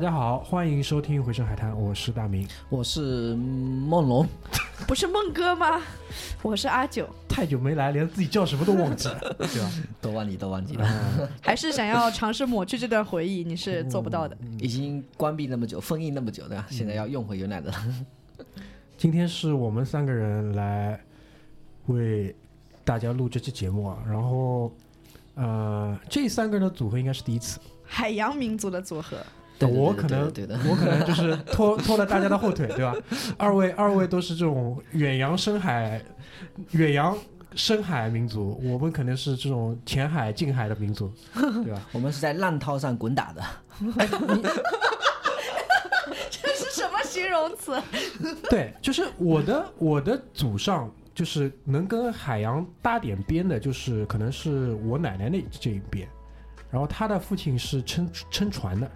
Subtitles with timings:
[0.00, 2.48] 大家好，欢迎收听《回声海滩》，我是大明。
[2.70, 4.26] 我是梦龙，
[4.88, 5.82] 不是梦哥吗？
[6.40, 9.70] 我是阿九，太久没来，连自己叫什么都忘记了， 对吧？
[10.00, 14.34] 都忘记都忘记了，啊 还是想要尝试抹去这段回忆，你是做不到的。
[14.58, 16.66] 已经关闭那么久，封印那么久，对吧？
[16.70, 17.76] 现在要用回原来的了。
[18.96, 20.98] 今天是我们三个人来
[21.88, 22.34] 为
[22.86, 24.72] 大家录这期节目啊，然后
[25.34, 29.18] 呃，这三个人的组合应该是第一次，海洋民族的组合，
[29.68, 32.94] 我可能对的，我可能就是拖拖了大家的后腿，对吧？
[33.36, 36.02] 二位二位都是这种远洋深海
[36.72, 37.16] 远洋
[37.54, 41.86] 深海民族，我们可能是这种浅海近海的民族，对吧？
[41.92, 43.42] 我们是在浪涛上滚打的，
[46.30, 47.80] 这是什么形容词？
[48.48, 56.08] 对，就是我的我的祖上就是能跟海洋搭点边的，就是可能是我奶奶那这一边，
[56.70, 58.90] 然后她的父亲是撑撑船的，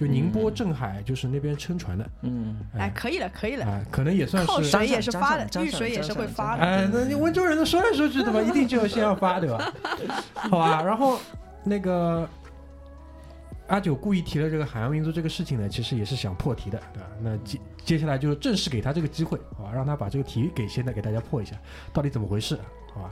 [0.00, 4.48] 就宁波镇海就是那边撑船的，嗯，哎，可以了，可以了，哎，可能也算是。
[4.48, 6.62] 靠水也是发的，遇水也是会发的。
[6.62, 8.40] 哎，那你温州人都说来说去对吧？
[8.40, 9.70] 一定就要先要发对吧？
[10.34, 11.20] 好吧，然后
[11.62, 12.26] 那个
[13.66, 17.06] 阿九故意提了这个海洋民族这个事情呢，其实也是想破题的，对吧？
[17.20, 21.54] 那接接下来就正式给他这个机会，好吧，让他把这个题给现在给大家破一下，
[21.92, 22.58] 到底怎么回事？
[22.94, 23.10] 好吧？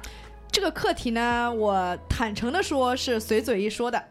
[0.51, 4.03] 这个课题呢，我坦诚的说，是随嘴一说的。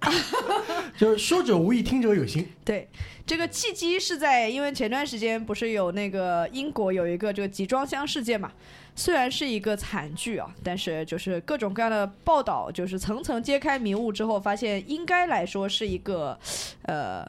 [0.96, 2.46] 就是说者无意，听者有心。
[2.64, 2.88] 对，
[3.26, 8.52] 这个契机是在，因为前段时间不是有那个英国有一个这个集装箱事件嘛，
[8.94, 16.38] 虽然是一个惨剧啊，但是就是各种各样的报道，就是层层揭开迷雾之后，发现应该来说是一个，
[16.82, 17.28] 呃。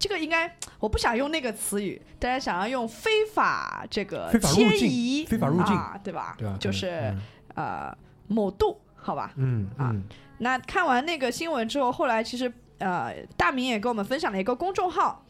[0.00, 6.36] 这个应该，我不想用那个词语，但是想要用非法这个迁移，非法入境啊，对吧？
[6.38, 6.56] 对吧？
[6.60, 7.20] 就是、嗯
[7.56, 7.98] 呃
[8.28, 9.32] 某度，好吧？
[9.34, 10.04] 嗯啊嗯
[10.38, 15.24] 那看完那个新闻之后，后来其实呃，大明也跟我们分享了一个公众号，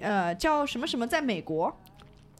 [0.00, 1.74] 呃，叫什么什么，在美国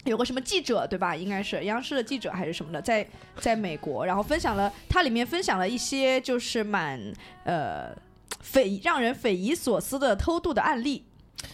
[0.04, 1.16] 有个什么记者对吧？
[1.16, 3.06] 应该是央视的记者还是什么的，在
[3.36, 7.00] 在美国，然后分享了它里面分享了一些就是蛮
[7.44, 7.94] 呃
[8.40, 11.04] 匪让人匪夷所思的偷渡的案例。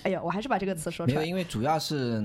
[0.03, 1.25] 哎呀，我还是把这个词说，出来。
[1.25, 2.23] 因为主要是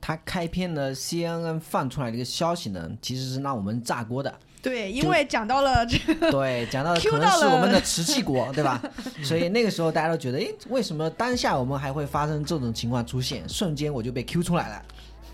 [0.00, 4.38] 他开篇呢，CNN 放出来的一个消息呢，其实是让我们炸锅的。
[4.64, 8.82] 对，因为讲到了这个，对，讲到了 Q 可能是到了我们的瓷器国，对吧？
[9.22, 13.46] 所以那个时候大家都觉得，诶，为什么当下我们还会发生这种情况出现？
[13.46, 14.82] 瞬间我就被 Q 出来了。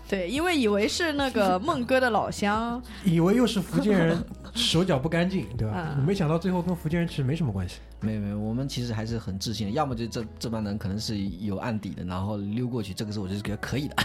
[0.09, 4.21] 对，因为以为是那个孟哥的老乡， 以为又是福建人
[4.53, 5.95] 手脚不干净，对吧？
[5.97, 7.77] 嗯没想到最后跟福建人其实没什么关系。
[8.01, 13.95] 没有没有，我们其实还是很自信的，要么就这这帮人可能是有案底的，然后溜过去，这个时候我就是觉得可以的。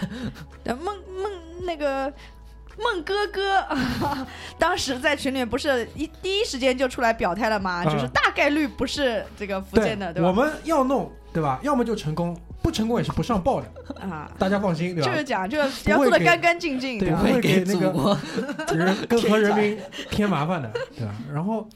[0.63, 2.13] 但，孟孟那个
[2.79, 4.27] 孟哥哥，啊
[4.59, 7.83] 当时在群里不是一第一时间就出来表态了吗？
[7.85, 10.27] 嗯就是大概率不是这个福建的，对吧？
[10.27, 11.59] 我们要弄，对吧？
[11.63, 13.67] 要么就成功，不成功也是不上报的，
[13.99, 15.09] 啊，大家放心，对吧？
[15.11, 17.17] 就是讲，就是要做的干干净净，对，不？
[17.17, 18.17] 会给那个
[18.75, 19.79] 人跟和人民
[20.11, 21.15] 添麻烦的，对吧？
[21.33, 21.67] 然后，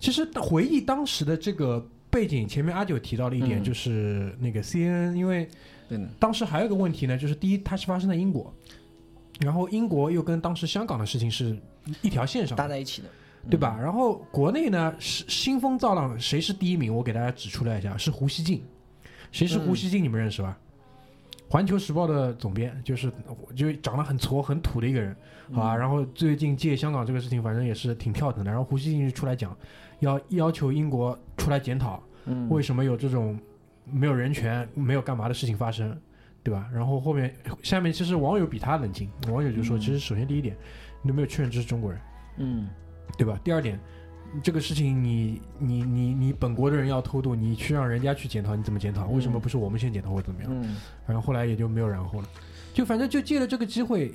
[0.00, 5.48] 其实回忆当时的这个背景，前面阿九提到了一点，嗯就是那个 CNN，因为
[5.88, 8.52] 对，当时还有一个问题呢，就是第一，它是发生在英国，
[9.42, 11.56] 然后英国又跟当时香港的事情是
[12.00, 13.08] 一条线上搭在一起的，
[13.50, 13.78] 对吧？
[13.80, 16.94] 然后国内呢是兴风造浪，谁是第一名？
[16.94, 18.62] 我给大家指出来一下，是胡锡进。
[19.30, 20.02] 谁是胡锡进？
[20.02, 20.56] 你们认识吧？
[21.48, 23.12] 环球时报的总编，就是
[23.54, 25.14] 就长得很矬、很土的一个人，
[25.52, 25.76] 好吧？
[25.76, 28.50] 然后最近借香港这个事情，反正也是挺跳腾的。
[28.50, 29.54] 然后胡锡进就出来讲，
[30.00, 33.38] 要要求英国出来检讨，嗯，为什么有这种
[33.84, 35.94] 没有人权、没有干嘛的事情发生，
[36.42, 36.68] 对吧？
[36.72, 40.56] 然后后面下面其实网友比他冷静，网友就说，嗯其实首先第一点，
[41.02, 42.00] 你都没有确认这是中国人？
[42.38, 42.68] 嗯
[43.16, 43.38] 对吧？
[43.44, 43.78] 第二点，
[44.42, 49.06] 这个事情你你你你本国的人要偷渡，你去让人家去检讨，你怎么检讨？
[49.08, 50.50] 为什么不是我们先检讨或者怎么样？
[50.52, 52.28] 嗯然后后来也就没有然后了，
[52.72, 54.12] 就反正就借了这个机会，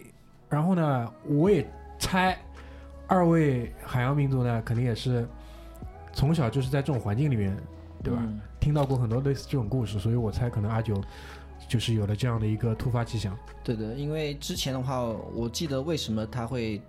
[0.50, 1.66] 然后呢，我也
[2.00, 2.38] 猜
[3.08, 5.26] 二位海洋民族呢，肯定也是
[6.12, 7.56] 从小就是在这种环境里面，
[8.04, 8.20] 对吧？
[8.24, 11.02] 嗯听到过很多类似这种故事，所以我猜可能阿九
[11.68, 13.38] 就是有了这样的一个突发奇想。
[13.64, 15.02] 对的，因为之前的话，
[15.34, 16.82] 我记得为什么他会，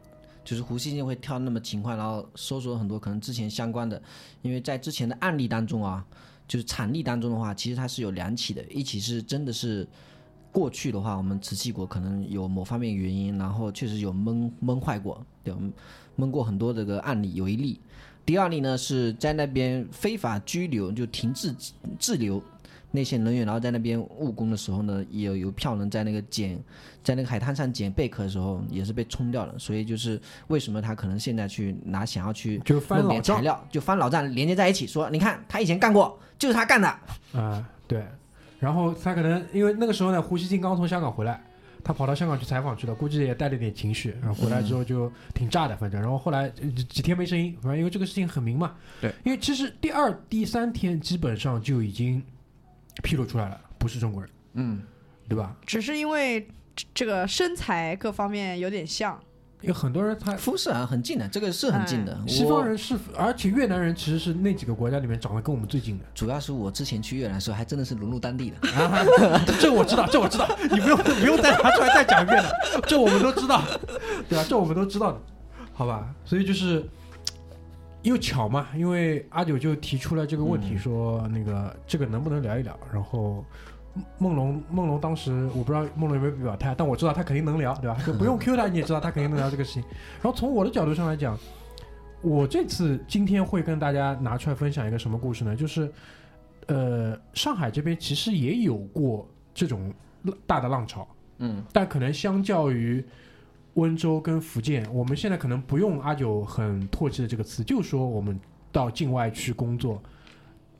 [0.44, 4.00] 就是胡锡进会跳那么勤快，然后搜索很多可能之前相关的，
[4.42, 6.04] 因为在之前的案例当中啊，
[6.46, 9.86] 就是产例当中的话，其实它是有两起的，一起是真的是
[10.52, 15.52] 过去的话，我们瓷器国可能有某方面原因，然后确实有闷闷坏过，对，
[16.16, 17.80] 闷过很多这个案例，有一例。
[18.24, 21.54] 第二例呢是在那边非法拘留，就停滞
[21.98, 22.42] 滞留
[22.90, 26.58] 那些人员，然后在那边务工的时候呢，也有有票人在那个捡，
[27.04, 29.54] 在那个海滩上捡贝壳的时候，也是被冲掉了。
[29.58, 36.88] 所以就是为什么他可能现在去拿想要去就翻老账材料，就翻老账连接在一起，说你看他以前干过，就是他干的。
[37.32, 38.02] 啊、对。
[38.58, 41.40] 然后他可能因为那个时候呢，胡锡进刚从香港回来，
[41.84, 46.00] 他跑到香港去采访去了，估计也带了点情绪，然后回来之后就挺炸的，反正。
[46.00, 46.50] 然后后来
[46.88, 48.74] 几天没声音，反正因为这个事情很明嘛。
[49.00, 49.12] 对。
[49.24, 52.20] 因为其实第二、第三天基本上就已经
[53.02, 54.82] 披露出来了，不是中国人，嗯，
[55.28, 55.54] 对吧？
[55.66, 59.18] 只是因为这这个身材各方面有点像，
[59.62, 62.12] 有很多人他肤色啊很近的，这个是很近的。
[62.14, 66.04] 哎西方人是，而且越南人其实是那几个国家里面长得跟我们最近的。
[66.14, 68.68] 主要是我之前去越南的时候，还真的是融入当地的。
[68.70, 69.04] 啊，
[69.58, 72.50] 这我知道，这我知道，你不用不用再拿出来再讲一遍了，
[72.86, 73.62] 这我们都知道，
[74.28, 74.44] 对吧？
[74.48, 75.20] 这我们都知道的，
[75.72, 76.14] 好吧？
[76.24, 76.88] 所以就是
[78.02, 82.78] 又巧嘛，因为阿九就提出了这个问题，说那个这个能不能聊一聊？
[82.92, 83.44] 然后
[84.18, 87.98] 梦龙梦龙当时我不知道梦龙有没有表态，但我知道他肯定能聊，对吧？
[88.06, 89.82] 就不用 Q 他，你也知道他肯定能聊这个事情。
[90.22, 91.36] 然后从我的角度上来讲，
[92.22, 95.56] 我这次今天会跟大家拿出来分享一个什么故事呢？
[95.56, 95.90] 就是
[96.66, 99.92] 呃，上海这边其实也有过这种
[100.46, 101.06] 大的浪潮，
[101.38, 103.04] 嗯但可能相较于
[103.78, 108.38] 温州跟福建，我们现在可能不用阿九很唾弃的这个词，就说我们
[108.72, 110.02] 到境外去工作，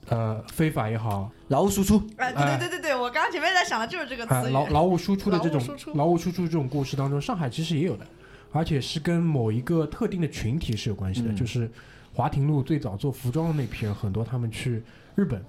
[0.08, 4.52] 呃，非法也好，劳务输出，哎，对对对对对，我刚刚前面在想的就是这个啊，词语。
[4.52, 8.06] 劳劳务输出的这种劳务输出劳务输出这种故事当中，上海其实也有的，
[8.50, 11.70] 而且是跟某一个特定的群体是有关系的，嗯就是
[12.12, 14.82] 华亭路最早做服装的那批人，很多他们去
[15.14, 15.40] 日本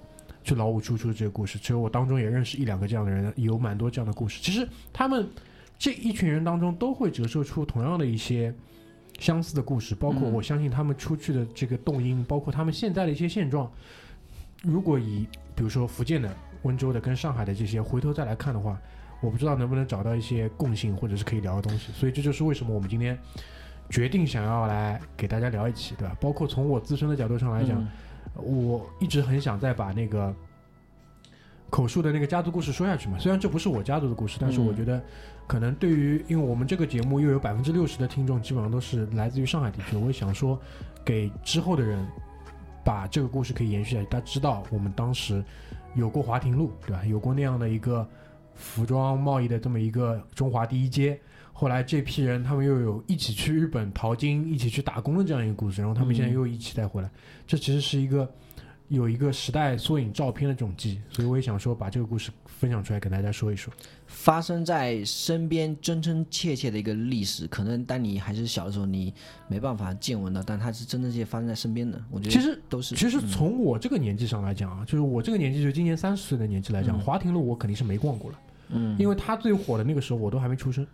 [0.43, 4.39] 去劳务输出这个故事，其实我当中也认识一两个这样的人，有蛮多这样的故事。
[4.41, 5.27] 其实他们
[5.79, 8.53] 这一群人当中都会折射出同样的一些
[9.17, 13.71] 相似的故事，包括嗯我相信他们出去的这个动因，包括他们现在的一些现状。
[14.61, 16.29] 如果以比如说福建的、
[16.63, 18.77] 温州的跟上海的这些回头再来看的话，
[19.21, 21.93] 我不知道能不能找到一些共性或者是可以聊的东西。
[21.93, 23.17] 所以这就是为什么我们今天
[23.89, 26.15] 决定想要来给大家聊一期，对吧？
[26.19, 27.87] 包括从我自身的角度上来讲，嗯
[28.35, 30.33] 我一直很想再把那个
[31.69, 33.17] 口述的那个家族故事说下去嘛。
[33.17, 35.01] 虽然这不是我家族的故事，但是嗯我觉得
[35.49, 40.61] 可能对于，因为我们这个节目又有百分之六十的听众基本上都是来自于上海地区，我也想说
[41.03, 42.07] 给之后的人
[42.85, 44.07] 把这个故事可以延续下去。
[44.11, 45.43] 大家知道我们当时
[45.95, 47.03] 有过华亭路，对吧？
[47.03, 48.07] 有过那样的一个
[48.53, 51.19] 服装贸易的这么一个中华第一街。
[51.51, 57.09] 后来这批人他们又有一起去日本淘金、一起去打工的这样一个故事，然后他们现在又一起再回来，
[57.47, 58.31] 这其实是一个
[58.89, 63.73] 有一个时代缩影照片的这种记忆，所以我也想说把这个故事分享出来给大家说一说。
[64.11, 69.13] 发生在身边真真切切的一个历史，可能当你还是小的时候，你
[69.47, 72.01] 没办法见闻到，但它是真真切切发生在身边的。
[72.09, 73.27] 我觉得其实都是，其实嗯。
[73.29, 76.99] 从我这个年纪上来讲啊，就是我这个年纪，就今年三十岁的年纪来讲，嗯。
[76.99, 78.39] 华亭路我肯定是没逛过了，
[78.69, 80.85] 嗯，因为它最火的那个时候我都还没出生。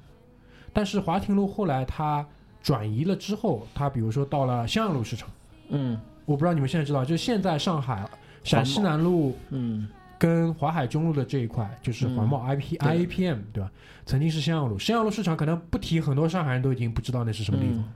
[0.74, 2.24] 但是华亭路后来它
[2.62, 5.29] 转移了之后，它比如说到了襄阳路市场，
[5.69, 5.98] 嗯。
[6.25, 8.03] 我不知道你们现在知道，就现在上海
[8.43, 13.72] 陕西南路嗯跟华海中路的这一块，就是环贸 I P I A P M 对吧？
[14.05, 17.77] 曾经是襄阳路，襄阳路市场可能不提，很多上海人都已经不知道那是什么地方。
[17.77, 17.93] 嗯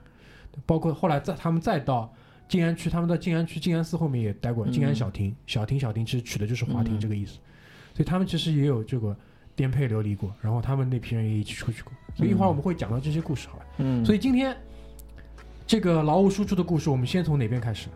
[0.66, 2.12] 包括后来在他们再到
[2.48, 7.34] 静安区，他们在静安区静安寺后面也待过嗯静安小亭，小亭小亭其实取的就是华亭嗯这个意思，
[7.94, 9.16] 所以他们其实也有这个
[9.54, 13.64] 颠沛流离过，然后他们那批人也一起出去过，所以一会儿我们会讲到这些故事，好吧？
[13.78, 14.54] 嗯，所以今天
[15.68, 17.88] 这个劳务输出的故事，我们先从哪边开始？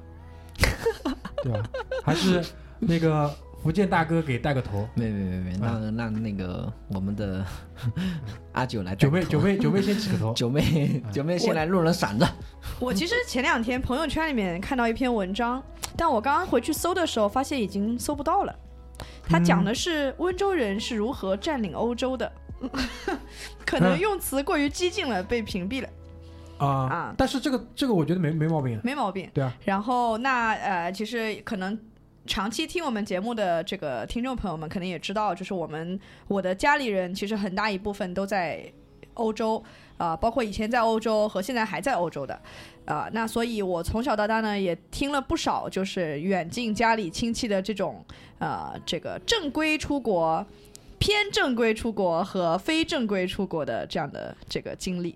[1.43, 1.69] 对吧？
[2.04, 2.40] 还是
[2.78, 4.87] 那个福建大哥给带个头？
[4.94, 7.42] 没没没没，让让那个我们的
[8.52, 10.35] 阿九来九妹九妹九妹先起个头。
[10.37, 12.28] 九妹九妹先来路人闪着，
[12.78, 15.62] 我其实前两天朋友圈里面看到一篇文章，
[15.97, 18.54] 但我刚刚回去搜的时候，发现已经搜不到了。
[19.26, 22.30] 他讲的是温州人是如何占领欧洲的，
[23.64, 25.88] 可能用词过于激进了，被屏蔽了。
[26.59, 28.80] 啊啊，但是这个这个我觉得没没毛病啊。
[28.85, 29.30] 没毛病。
[29.33, 31.76] 对啊，然后那呃，其实可能
[32.26, 38.64] 长期听我们节目的这个听众朋友们，可能也知道，就是我们我的家里人其实很大一部分都在
[39.14, 39.62] 欧洲
[39.97, 42.40] 啊、包括以前在欧洲和现在还在欧洲的
[42.85, 48.04] 啊、那所以我从小到大呢也听了不少，就是远近家里亲戚的这种
[48.38, 50.45] 呃这个正规出国。
[50.97, 55.14] 偏正规出国和非正规出国的这样的这个经历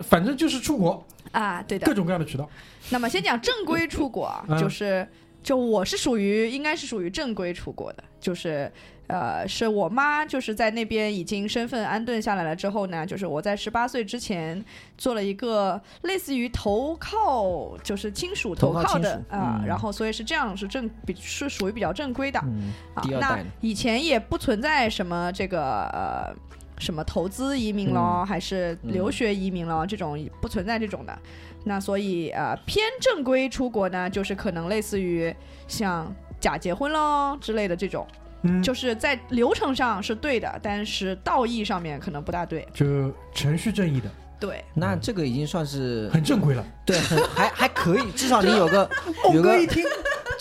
[0.00, 1.92] 反正就是出国啊，对的各。
[1.92, 2.48] 种各样的渠道。
[2.88, 5.06] 那么先讲正规出国就是
[5.44, 8.72] 就我是属于应该是属于正规出国的，就是
[9.08, 14.64] 呃是我妈就是在那边已经身份安顿下来了之后呢，就是我在十八岁之前
[14.96, 22.40] 做了一个类似于投靠，就是亲属投投靠靠的啊、嗯然后所以是这样是正比是属于比较正规的。
[22.44, 25.60] 嗯，啊，那以前也不存在什么这个
[25.92, 26.34] 呃
[26.78, 31.18] 什么投资移民咯，嗯还是留学移民咯，这种不存在这种的。
[31.64, 35.34] 那所以呃偏正规出国呢，就是可能类似于
[35.66, 38.06] 像假结婚喽之类的这种，
[38.42, 42.66] 嗯，就是在流程上是对的，但是道义上面可能不大对。
[42.74, 46.64] 就程序正义的，对，那这个已经算是很正规了。
[46.84, 48.88] 对，很还还可以，至少你有个
[49.32, 49.82] 有个一听，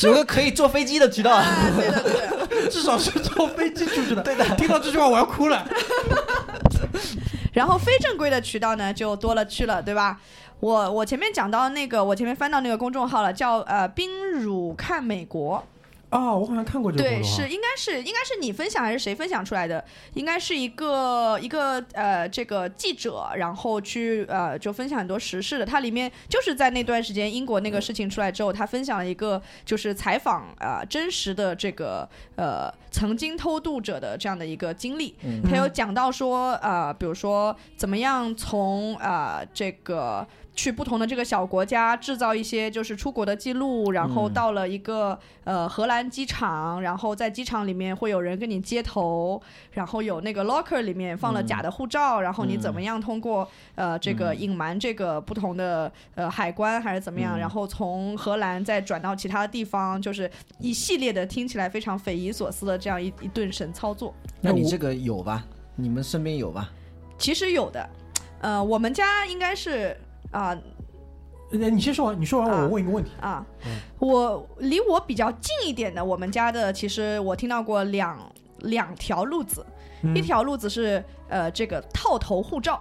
[0.01, 1.41] 有个可以坐飞机的渠道。
[1.77, 2.43] 对的对的。
[2.69, 4.21] 至少是坐飞机出去的。
[4.21, 5.67] 对的，听到这句话我要哭了。
[7.53, 10.19] 然后非正规的渠道呢就多了去了，对吧？
[10.60, 15.63] 我我前面讲到那个，我前面翻到那个公众号了，叫呃冰乳看美国，
[16.13, 19.84] 啊，我好像看过这个对，是应该是应该是你分享还是谁分享出来的？
[20.13, 25.65] 应该是一个一个呃这个记者，然后去呃就分享很多时事的。
[25.65, 35.15] 它里面就是在那段时间英国那个事情出来之后，他分享了一个就是采访啊、呃真实的这个呃曾经偷渡者的这样的一个经历。
[35.50, 40.27] 他有讲到说呃，比如说怎么样从啊、呃这个。
[40.55, 49.41] 去不同的这个小国家制造一些就是出国的记录，然后到了一个、呃荷兰机场，然后在机场里面会有人跟你接头，
[49.72, 60.29] 然后有那个 locker 里面放了假的护照，然后你怎么样通过呃这个隐瞒这个不同的呃海关还是怎么样，然后从荷兰再转到其他地方，就是
[60.60, 64.13] 一系列的听起来非常匪夷所思的这样一一顿神操作。
[64.39, 65.43] 那你这个有吧？
[65.75, 66.69] 你们身边有吧？
[67.17, 67.89] 其实有的，
[68.41, 69.98] 呃，我们家应该是
[70.33, 70.57] 啊、呃
[71.69, 73.11] 你先说完，你说完啊我问一个问题。
[73.21, 73.45] 啊，
[73.99, 78.19] 我离我比较近一点的，我们家的其实我听到过两
[78.59, 79.63] 两条路子，
[80.01, 82.79] 嗯一条路子是呃这个套头护照，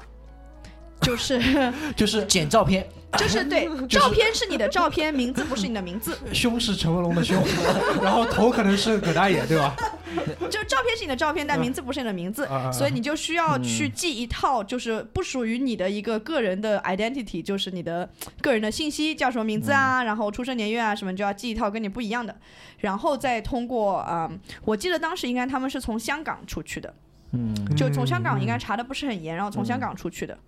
[1.03, 1.39] 就是
[1.95, 2.89] 就是 剪照片，
[3.19, 7.43] 就是对， 照片是你的照片，名字不是你的名字， 胸是陈文龙的胸，
[8.03, 9.75] 然后头可能是葛大爷，对吧？
[10.51, 18.09] 就照片是你的照片，但名字不是你的名字所以你就需要去记一套，就是不属于你的一个个人的 identity，就是你的
[18.43, 22.37] 个人的信息，叫什么名字啊，然后出生年月啊什么，就要记一套跟你不一样的，
[22.79, 24.31] 然后再通过啊、
[24.65, 26.95] 我记得当时应该他们是从香港出去的，
[27.33, 30.39] 嗯，就从香港应该查的不是很严，然后从香港出去的。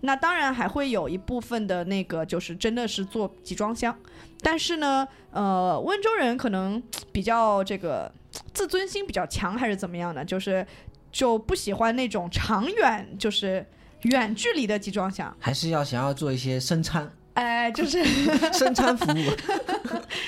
[0.00, 3.96] 那当然还会有一部分的那个，就是真的是做集装箱，
[4.42, 8.10] 但是呢，呃，温州人可能比较这个
[8.52, 10.66] 自尊心比较强，还是怎么样呢，就是
[11.12, 13.66] 就不喜欢那种长远，就是
[14.02, 17.10] 远距离的集装箱，还是要想要做一些生餐。
[17.34, 18.04] 哎，就是
[18.52, 19.14] 生餐服务。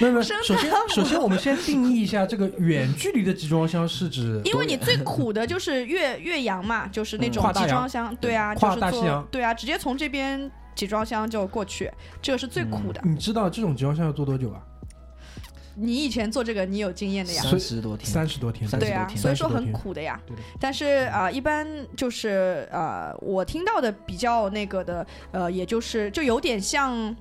[0.00, 13.00] 没 有没有，首先首先我们先定义一下这个远距离的集装箱是指因为你最苦的就是越越洋嘛，就是那种集装箱，对啊，跨就是大西洋做对啊，直接从这边集装箱就过去，这个是最苦的。
[13.04, 14.60] 你知道这种集装箱要做多久啊？
[15.76, 17.42] 你以前做这个，你有经验的呀？
[17.42, 18.68] 三十多天，三十多天。
[18.70, 20.34] 对啊多，天所以说很苦的呀对。
[20.58, 21.66] 但是啊、呃一般
[21.96, 27.14] 就是呃，我听到的比较那个的，呃，也就是就有点像。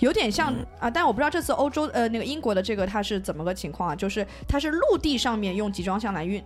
[0.00, 3.96] 有点像啊，但我不知道这次欧洲呃那个英国的这个它是怎么个情况啊？
[3.96, 6.42] 就是它是陆地上面用集装箱来运，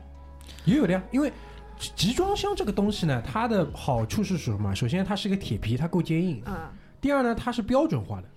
[0.64, 1.32] 也有的呀，因为
[1.76, 4.72] 集集装箱这个东西呢，它的好处是什么？
[4.72, 6.54] 首先它是一个铁皮，它够坚硬；嗯，
[7.00, 8.28] 第二呢，它是标准化的。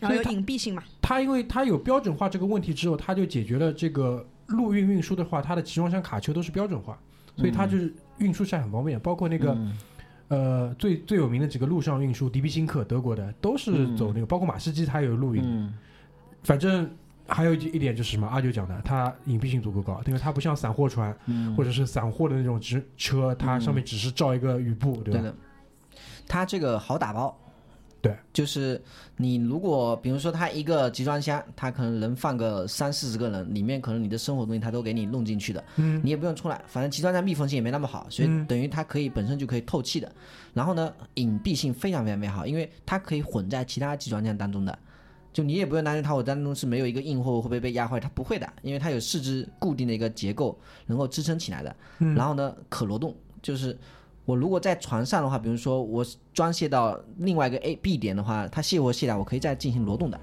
[0.00, 6.98] 然后有所以它隐蔽性嘛，它因为它有标准化这个问题之后，它就解决了这个陆运运输的话，它的集装箱卡车都是标准化，
[7.36, 8.98] 所以它就是运输起来很方便。
[9.00, 9.78] 包括那个、嗯。
[10.28, 15.42] 呃最最有名的几个陆上运输，迪比辛克德国的都是走那个，包括马士基它也有陆运。
[15.42, 15.72] 嗯。
[16.42, 16.86] 反正
[17.26, 25.20] 还有一一点就是什么，阿九讲的，它隐蔽性足够高，因为它不像散货船嗯，或者是散货的那种直车，它上面只是罩一个雨布，对吧？
[25.20, 25.34] 对的，
[26.26, 27.34] 它这个好打包，
[28.00, 28.80] 对，就是
[29.16, 40.10] 你如果比如说它一个集装箱，它可能能放个三四十个人，里面可能你的生活东西它都给你弄进去的，嗯你也不用出来，反正集装箱密封性也没那么好，所以嗯等于它可以本身就可以透气的。
[40.54, 44.78] 然后呢，隐蔽性非常非常非常好，因为它可以混在其他集装箱当中的，
[45.32, 51.76] 就你也不用担心它我当中是没有一个硬货会不会被压坏，它不会的，因为它有四肢固定的一个结构能够支撑起来的。
[51.98, 53.12] 嗯然后呢，可挪动，
[53.42, 53.76] 就是
[54.28, 56.04] 我如果在船上的话，比如说我
[56.34, 60.20] 装卸到另外一个 A B 点的话，它卸货卸来，我可以再进行挪动的。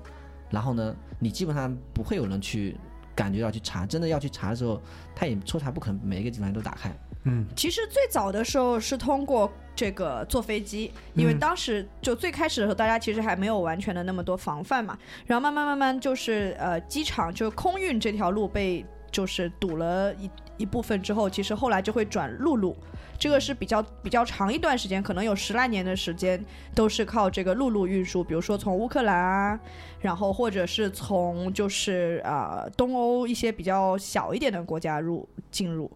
[0.51, 2.77] 然后呢，你基本上不会有人去
[3.15, 4.79] 感觉到去查，真的要去查的时候，
[5.15, 6.95] 他也抽查不可能每一个集装箱都打开。
[7.23, 14.95] 嗯其实最早的时候是通过这个坐飞机，因为嗯当时就最开始的时候，大家其实还没有完全的那么多防范嘛。
[15.25, 22.77] 然后慢慢慢慢就是呃，机场就空运这条路被就是堵了一一部分之后，其实后来就会转陆路。
[23.17, 26.43] 这个是比较比较长一段时间，可能有十来年的时间
[26.73, 29.59] 都是靠这个陆路运输，比如说从乌克兰啊，
[30.01, 35.89] 然后或者是从就是呃东欧一些比较小一点的国家入进入。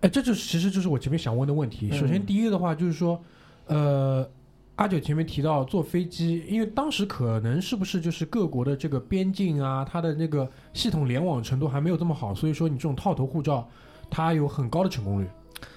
[0.00, 1.90] 哎，这就是其实就是我前面想问的问题。
[1.92, 3.22] 首先，嗯第一个的话就是说，
[3.66, 4.28] 呃，
[4.74, 13.66] 阿九前面提到坐飞机，因为当时可能是不是就是各国的这个边境啊，它的那个系统联网程度还没有这么好，所以说你这种套头护照，
[14.10, 15.26] 它有很高的成功率。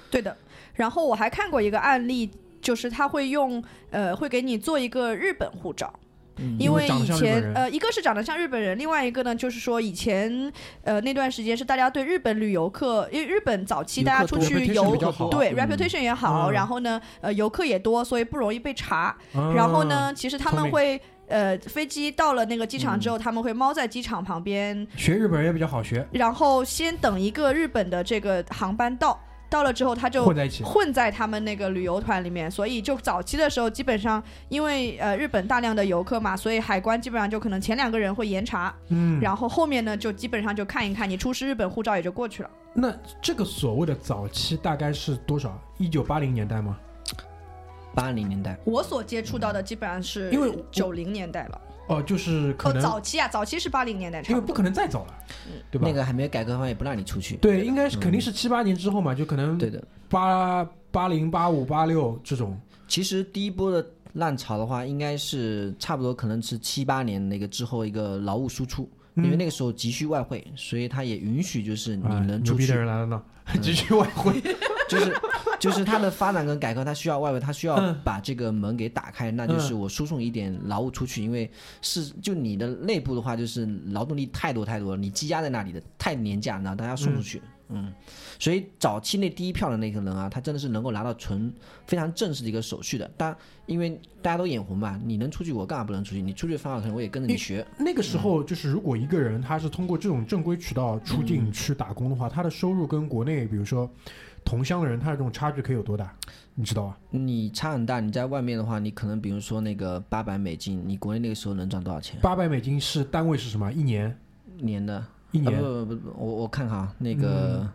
[0.10, 0.36] 对的，
[0.77, 2.31] 然后我还看过一个案例，
[2.62, 5.91] 就是他会用呃，会给你做一个日本护照，
[6.38, 10.51] 嗯因为以前呃，一个是长得像日本人，另外一个呢就是说以前
[10.84, 14.96] 呃那段时间是大家对日本旅游客，因为日本早期大家出去游
[15.29, 19.15] 对、嗯 reputation 也好，嗯然后呢呃游客也多，所以不容易被查。
[19.34, 21.01] 啊然后呢，其实他们会。
[21.29, 29.19] 呃，飞机到了那个机场之后，他们会猫在机场旁边，学日本人也比较好学，然后先等一个日本的这个航班到，
[29.50, 30.63] 到了之后他就混在一起。
[30.63, 42.50] 混在他们那个旅游团里面，所以就早期的时候，基本上因为呃日本大量的游客嘛，所以海关基本上就可能前两个人会严查，嗯，然后后面呢就基本上就看一看，你出示日本护照也就过去了。
[42.74, 45.60] 那这个所谓的早期大概是多少？
[45.77, 46.77] 一九八零年代吗？
[47.96, 55.13] 八零年代，我所接触到的基本上是因为我九零年代了，哦，就是可哦能，早期啊，早期是八零年代因为不可能再早了，
[55.71, 55.87] 对吧？
[55.87, 57.37] 那个还没有改革开放，也不让你出去。
[57.37, 62.59] 对，应该是肯定是七八年之后嘛，就可能对的，八八零、八五、八六这种。
[62.87, 73.22] 其实第一波的浪潮的话，应该是差不多可能是七八年那个之后一个劳务输出，因为那个时候急需外汇，所以他也允许就是你啊能出去牛逼的，人来了呢，
[73.62, 74.42] 急需外汇。
[74.88, 75.14] 就是
[75.60, 78.00] 就是它的发展跟改革，它需要外汇，它需要嗯。
[78.06, 81.51] 把这个门给打开，那就是我输送一点劳务出去，因为
[81.82, 87.94] 是就你的内部的话，就是劳动力太多太多了，你积压在那里的太廉价，然后大家送出去，嗯，
[88.40, 91.53] 所以早期那第一票的那个人啊，他真的是能够拿到纯
[91.86, 96.22] 非常正式的一个手续的，但因为大家都眼红嘛，你能出去，我干嘛不能出去？
[96.22, 103.90] 你出去的方法可能我也跟着你学，那个时候就是，如果一个人他是通过这种正规渠道出境去打工的话，他的收入跟国内，比如说
[104.46, 106.14] 同乡的人，他的这种差距可以有多大？
[106.56, 106.98] 你知道吧？
[107.10, 112.20] 你差很大，你在外面的话，你可能比如说那个八百美金，你国内那个时候能赚多少钱？
[112.22, 113.72] 八百美金是单位是什么？
[113.72, 114.18] 一年？
[114.60, 115.06] 年的？
[115.31, 115.55] 一年？
[115.55, 117.68] 啊、不不不，我我看看啊，那个、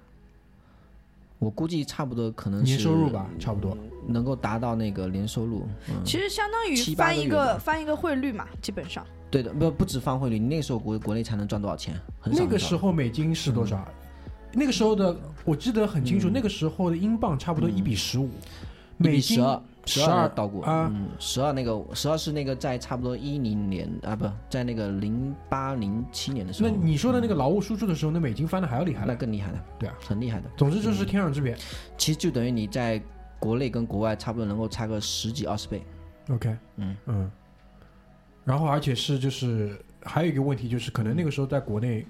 [1.39, 3.77] 我估计差不多可能是年收入吧，差不多。
[4.09, 5.67] 能够达到那个年收入。
[5.89, 9.07] 嗯，其实相当于翻一个个翻一个汇率嘛，基本上。
[9.31, 11.95] 对的，不不止翻汇率，你那个时候国国内才能赚多少钱？
[12.21, 13.87] 很少那个时候美金是多少？
[14.53, 18.29] 那个时候的我记得很清楚，嗯那个时候的英镑差不多一比十五，
[18.99, 19.43] 一美金比
[19.85, 29.15] 十二，十12二到过啊嗯，十二那个十二是那个在差不多一零年啊，不在那个零八零七年的时候那，你说的那个劳务输出的时候，那美金翻的还要厉害那。
[29.15, 30.51] 更厉害了，对啊，很厉害的。
[30.57, 31.57] 总之就是天壤之别。
[31.97, 33.01] 其实就等于你在
[33.39, 35.83] 国内跟国外差不多能够差个十几二十倍。
[36.29, 37.31] OK，嗯嗯，
[38.45, 42.07] 然后而且是就是还有一个问题就是，可能那个时候在国内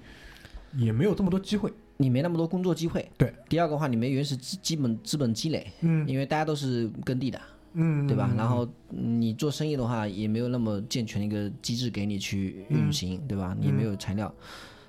[0.75, 1.73] 也没有这么多机会。
[1.97, 3.07] 你没那么多工作机会。
[3.17, 3.31] 对。
[3.47, 7.39] 第二个话，你没原始基基本资本积累，嗯因为大家都是耕地的，
[7.73, 8.29] 嗯，对吧？
[8.31, 13.55] 嗯然后嗯你做生意的话，也没有那么健全的一个机制给你去运行，对吧？
[13.59, 14.33] 你也没有材料，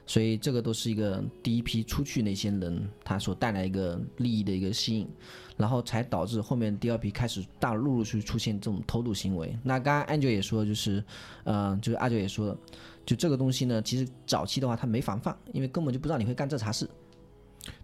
[0.07, 5.09] 所以这个都是一个第一批出去那些人他所带来一个利益的一个吸引，
[5.57, 9.57] 然后才导致后面第二批开始大陆陆续出现这种偷渡行为。
[9.63, 11.03] 那刚刚 Angel 也说，就是
[11.45, 12.59] 呃，就是阿九也说了。
[13.07, 16.89] 就这个东西呢，其实早期的话，他没防范，因为根本就不知道你会干这茬事。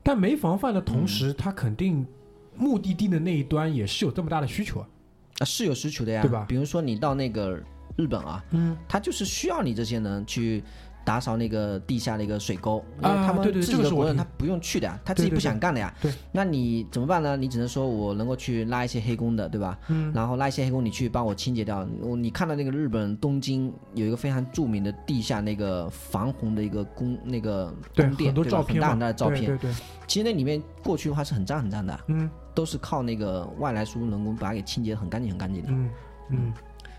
[0.02, 2.06] 但没防范的同嗯时，他肯定
[2.60, 4.88] 目的地的那一端也是有这么大的需求啊。
[5.38, 6.44] 啊，是有需求的呀，对吧？
[6.46, 7.58] 比如说你到那个
[7.96, 10.62] 日本啊，嗯，他就是需要你这些人去
[11.04, 15.92] 打扫那个地下的一个水沟，因为啊他们自己的这个是我听国人他不用去的呀，他自己不想干的呀。
[16.00, 17.36] 对那你怎么办呢？
[17.36, 19.78] 你只能说我能够去拉一些黑工的，对吧？
[19.88, 21.84] 嗯然后拉一些黑工，你去帮我清洁掉。
[22.18, 29.46] 你看到那个日本东京有一个非常著名的地下那个防洪的一个工那个宫殿，对吧很大很大的照片。
[29.46, 29.74] 对对对，
[30.06, 35.68] 其实那里面过去的话是很脏很脏的，嗯都是靠那个外来输入人工把它给清洁得很干净很干净的。
[35.70, 35.90] 嗯
[36.30, 36.52] 嗯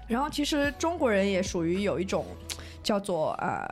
[0.08, 2.26] 然后其实中国人也属于有一种
[2.84, 3.66] 叫做呃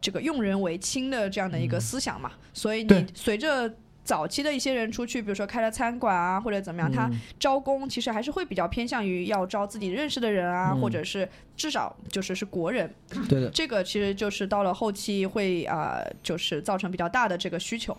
[0.00, 3.72] 这个用人为亲的这样的一个思想嘛，所以你随着。
[4.02, 12.92] 早期的一些人出去，比如说开了餐馆啊，或者怎么样，他招工其实还是会比较偏向于要招自己认识的人啊，嗯或者是至少就是是国人。
[13.28, 17.96] 对的，这个其实就是到了后期会啊、呃就是造成比较大的这个需求。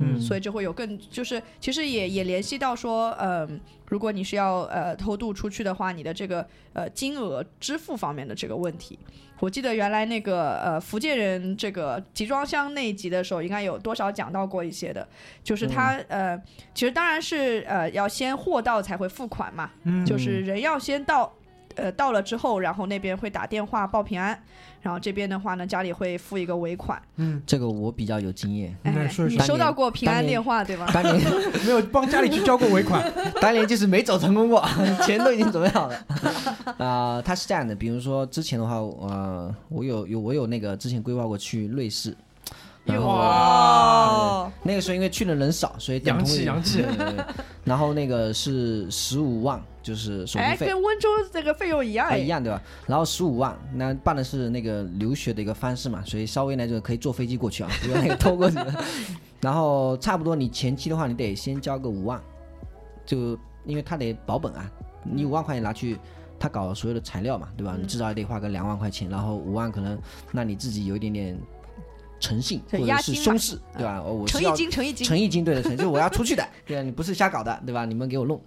[0.00, 8.98] 嗯所以就会有更就是其实也也联系到说，嗯、如果你是要呃偷渡出去的话，你的这个呃金额支付方面的这个问题。
[9.40, 15.06] 我记得原来那个呃福建人这个集装箱那一集的时候，应该有多少讲到过一些的，
[15.42, 16.38] 就是他、呃
[16.74, 21.32] 其实当然是呃要先货到才会付款嘛，嗯，就是人要先到，
[21.74, 24.44] 呃，到了之后，然后那边会打电话报平安，
[24.82, 27.00] 然后这边的话呢，家里会付一个尾款。
[27.16, 28.74] 嗯这个我比较有经验。
[28.82, 30.88] 哎，那说你收到过平安电话对吗？
[30.92, 31.20] 当年
[31.66, 33.04] 没有帮家里去交过尾款，
[33.40, 34.64] 当年就是没走成功过，
[35.04, 36.06] 钱都已经准备好了。
[36.78, 42.16] 啊、他是这样的，比如说之前的话，呃，我有有我有那个之前规划过去瑞士，
[42.86, 46.84] 哇，那个时候因为去的人少，所以等洋气洋气
[47.64, 50.66] 然后那个是十五万，就是手哎，续费。
[50.66, 52.60] 跟温州这个费用一样一样对吧？
[52.86, 58.74] 然后十五万，那办的是那个留学的一个方式嘛，所以稍微呢就可以坐飞机过去啊，不用那个偷过去的。
[59.40, 62.20] 然后差不多你前期的话，你得先交个五万，
[63.06, 64.68] 就因为他得保本啊，
[65.04, 65.98] 你五万块钱拿去。
[66.42, 67.74] 他搞所有的材料嘛，对吧？
[67.76, 70.00] 嗯你至少也得花个两万块钱，然后五万可能，
[70.32, 71.38] 那你自己有一点点
[72.20, 74.00] 诚信或者是胸饰，对吧？
[74.04, 77.84] 哦，我是要乘一斤，乘一斤，诚意金对的，诚意，就是我要出去的， 对啊，你不是瞎搞的，对吧？
[77.84, 78.40] 你们给我弄。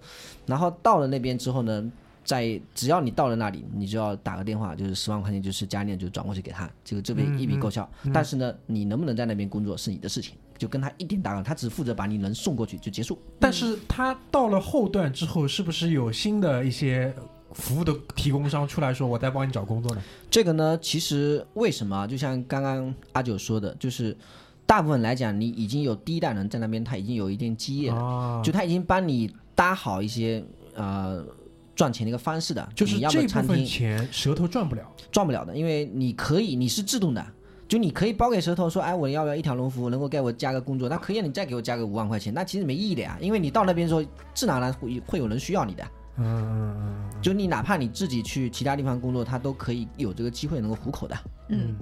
[0.46, 1.90] 然后到了那边之后呢，
[2.24, 7.88] 在只要你到了那里，你就要打个电话，就是十万块钱，就是家里就转过去给他，这个这边嗯一笔勾销。
[8.12, 13.18] 但是呢，你能不能在那边工作是你的事情，就跟他一点打扰，他只负责把你人送过去就结束。
[13.40, 17.12] 但是他到了后段之后，是不是有新的一些
[17.54, 20.02] 服务的提供商出来说，我在帮你找工作呢？
[20.30, 22.06] 这个呢，其实为什么啊？
[22.06, 24.16] 就像刚刚阿九说的，就是
[24.66, 27.96] 大部分来讲，你已经有第一代人在那边，他已经有一定基业了。
[27.96, 31.24] 啊，就他已经帮你搭好一些呃
[31.74, 34.82] 赚钱的一个方式的，就是你要这部分么餐厅钱舌头赚不了。
[35.12, 37.24] 赚不了的，因为你可以你是自动的，
[37.68, 51.16] 就你可以包给舌头说，哎，我要不要一条龙服务，能够给我加个工作，那可以，你再给我加个五万块钱，那其实没意义的呀，因为你到那边的时候，自然而然会会有人需要你的，嗯嗯嗯就你哪怕你自己去其他地方工作，他都可以有这个机会能够糊口的。
[51.48, 51.74] 嗯，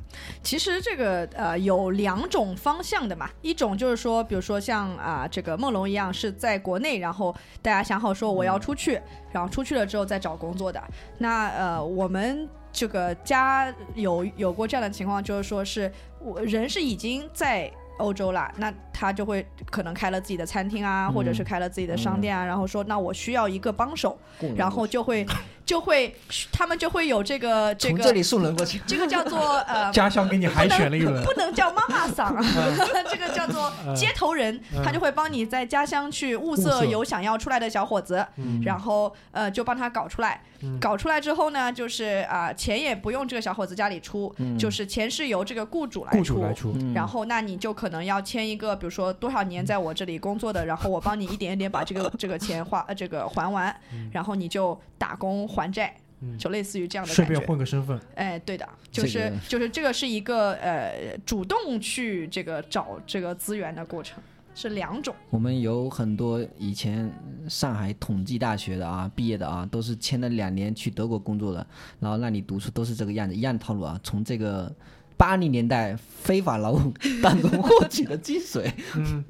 [0.42, 9.00] 其实这个呃有两种方向的嘛，一种就是说，比如说像啊、这个梦龙一样是在国内，然后大家想好说我要出去，
[9.32, 10.82] 然后出去了之后再找工作的。
[11.18, 17.70] 那呃我们这个家有有过这样的情况，就是说是我人是已经在。
[18.02, 24.18] 欧洲啦，那他就会可能开了自己的餐厅啊，或者是开了自己的商店啊，然后说那我需要一个帮手，
[24.56, 25.24] 然后就会
[25.64, 26.14] 就会
[26.50, 32.34] 他们就会有这个这个从这里送人过去， 这个叫做呃嗯，家乡给你海选了一轮，不能叫妈妈桑，
[33.08, 34.82] 这个叫做接头人，嗯。
[34.82, 36.62] 他就会帮你在家乡去物物色。
[36.72, 38.26] 色有想要出来的小伙子，
[38.64, 40.42] 然后呃就帮他搞出来。
[40.80, 46.40] 搞出来之后呢，就是啊、钱也不用这个小伙子家里出，就是钱是由这个雇主来出，
[46.76, 46.94] 嗯。
[46.94, 53.74] 然后，那你就可能要签一个，比如说多少年在我这里工作的，然后我帮你一点一点把这个这个钱花呃这个还完，
[54.12, 57.40] 然后你就打工还债，嗯就类似于这样的顺便。
[57.42, 58.00] 混个身份。
[58.14, 64.22] 哎，对的，就这是、个就是这个是一个呃主动去这个找这个资源的过程，
[64.54, 65.14] 是两种。
[65.30, 67.12] 我们有很多以前
[67.48, 71.66] 上海统计大学的啊毕业的啊，都是签了两年去德国工作的，
[72.00, 74.00] 然后那里读书都是这个样子，一样的套路啊。
[74.02, 74.74] 从这个
[75.16, 79.24] 八零年代非法劳动当中获取的精髓，嗯，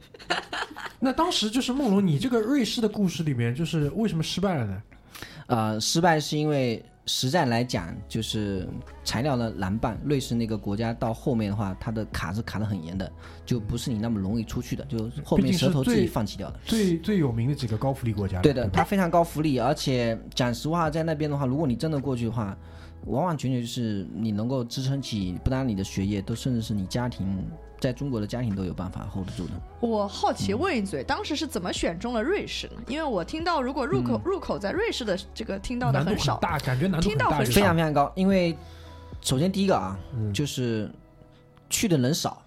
[1.00, 4.82] 那当时就是梦龙，你这个瑞士的故事里面，就是为什么失败了呢？
[5.46, 8.68] 呃，失败是因为实在来讲，就是
[9.02, 10.00] 材料的难办。
[10.04, 13.10] 瑞士那个国家到后面的话，它的卡是卡得很严的，
[13.44, 16.60] 就不是你那么容易出去的，就后面舌头自己放弃掉的。
[16.64, 22.56] 最最有名的几个高福利国家，对的，它非常高福利，而且讲实话，在那边的话，如果你真的过去的话，
[23.06, 27.44] 完完全全就是你能够支撑起不单你的学业，都甚至是你家庭，
[27.80, 29.52] 在中国的家庭都有办法 hold 得住的。
[29.80, 32.82] 我好奇问一嗯嘴，当时是怎么选中了瑞士呢？
[32.86, 37.52] 因为我听到如果入口、入口在瑞士的这个听到的很少，大，感觉难度听到很少。
[37.52, 38.56] 非常非常高，因为
[39.20, 40.32] 首先第一个啊，嗯。
[40.32, 40.88] 就是
[41.68, 42.42] 去的人少，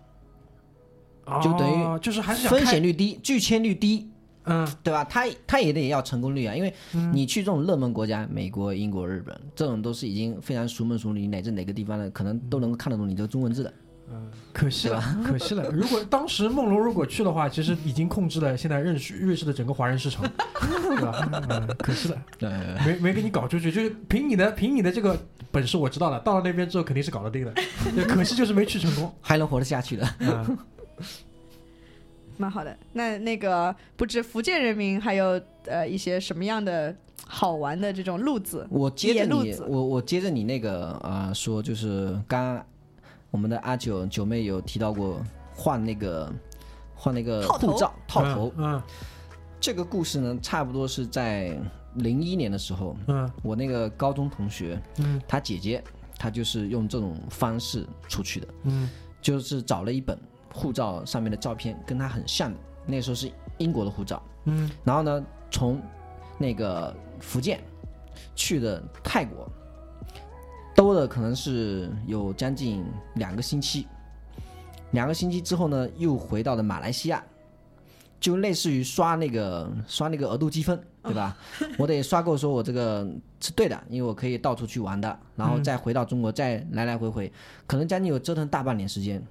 [1.43, 4.09] 就等于哦就是还是风险率低，拒签率低，
[4.45, 5.03] 嗯对吧？
[5.03, 6.73] 他他也得要成功率啊，因为
[7.13, 13.73] 你去这种热门国家，美国、英国、日本这种都是已经非常熟门熟路，乃至哪个地方的可能都能够看得懂你这个中文字的。
[14.07, 15.67] 嗯可惜了，可惜了。
[15.71, 20.23] 如果当时梦龙如果去的话，其实已经控制了现在瑞士瑞士的整个华人市场，
[20.61, 21.27] 对吧？
[21.49, 22.49] 嗯，可惜了，对，
[22.85, 23.71] 没没给你搞出去。
[23.71, 25.19] 就是凭你的凭你的这个
[25.51, 27.53] 本事，我知道了，到了那边之后肯定是搞得定的。
[27.95, 29.11] 对，可惜就是没去成功。
[29.21, 30.07] 还能活得下去的。
[30.19, 30.57] 嗯，
[32.37, 32.77] 蛮好的。
[32.93, 36.95] 那那个不知福建人民还有呃一些什么样的
[37.25, 38.67] 好玩的这种路子？
[38.69, 42.65] 我接着野路子，你我我接着你那个呃说，就是刚刚
[43.31, 45.21] 我们的阿九九妹有提到过
[45.53, 46.31] 换那个
[46.95, 47.71] 换那个套头。
[47.71, 48.81] 护照套头，嗯。
[49.59, 51.57] 这个故事呢，差不多是在
[51.95, 53.29] 零一年的时候，嗯。
[53.41, 55.19] 我那个高中同学，嗯。
[55.27, 55.83] 他姐姐，
[56.19, 58.89] 她就是用这种方式出去的，嗯。
[59.21, 60.19] 就是找了一本
[60.55, 64.71] 护照上面的照片跟他很像的，那时候是英国的护照，嗯。
[64.85, 65.81] 然后呢，从
[66.37, 67.61] 那个福建
[68.35, 69.51] 去的泰国，
[70.73, 73.85] 兜了可能是有将近两个星期，
[74.91, 77.21] 两个星期之后呢，又回到了马来西亚，
[78.17, 81.37] 就类似于刷那个刷那个额度积分， 对吧？
[81.77, 83.05] 我得刷够，说我这个
[83.41, 87.31] 是对的，因为我可以到处去玩的，然后再回到中国，再来来回回，
[87.67, 89.21] 可能将近有折腾大半年时间，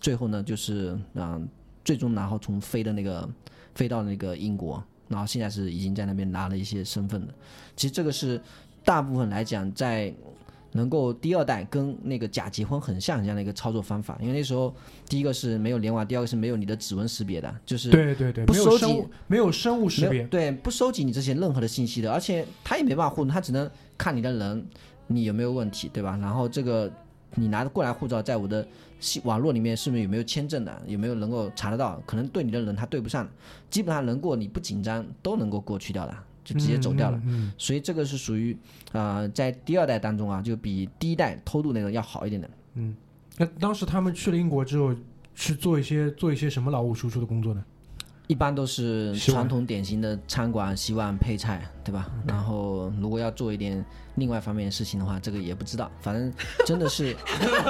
[0.00, 1.48] 最后呢，就是嗯、
[1.84, 3.28] 最终然后从飞的那个
[3.74, 7.34] 飞到那个英国，然后现在是已经在那边拿了一些身份的。
[7.76, 8.40] 其实这个是
[8.84, 10.12] 大部分来讲，在
[10.72, 14.72] 能够第二代跟那个假结婚很像很像的一个操作方法，因为那时候
[15.08, 24.64] 第一个是没有联网，第二个是没有你的指纹识别的，就是对对对，不收集没有生物没有生物识别，对不收集你这些任何的信息的，而且他也没办法互动，他只能看你的人
[25.08, 26.16] 你有没有问题，对吧？
[26.22, 26.88] 然后这个
[27.34, 28.64] 你拿过来护照，在我的
[29.00, 32.00] 系网络里面是不是有没有签证的，有没有能够查得到？
[32.06, 33.28] 可能对你的人他对不上，
[33.68, 37.20] 基本上能过你不紧张都能够过去掉的，就直接走掉了。
[37.24, 38.52] 嗯所以这个是属于
[38.92, 42.50] 啊、呃在第二代当中啊，就比第一代偷渡那种要好一点的。
[42.74, 42.94] 嗯。
[43.38, 44.94] 那当时他们去了英国之后，
[45.34, 47.64] 去做一些做一些什么劳务输出的工作呢？
[48.30, 52.08] 一般都是传统典型的餐馆洗碗配菜，对吧？
[52.28, 56.32] 然后如果要做一点另外方面的事情的话，这个也不知道，反正
[56.64, 57.16] 真的是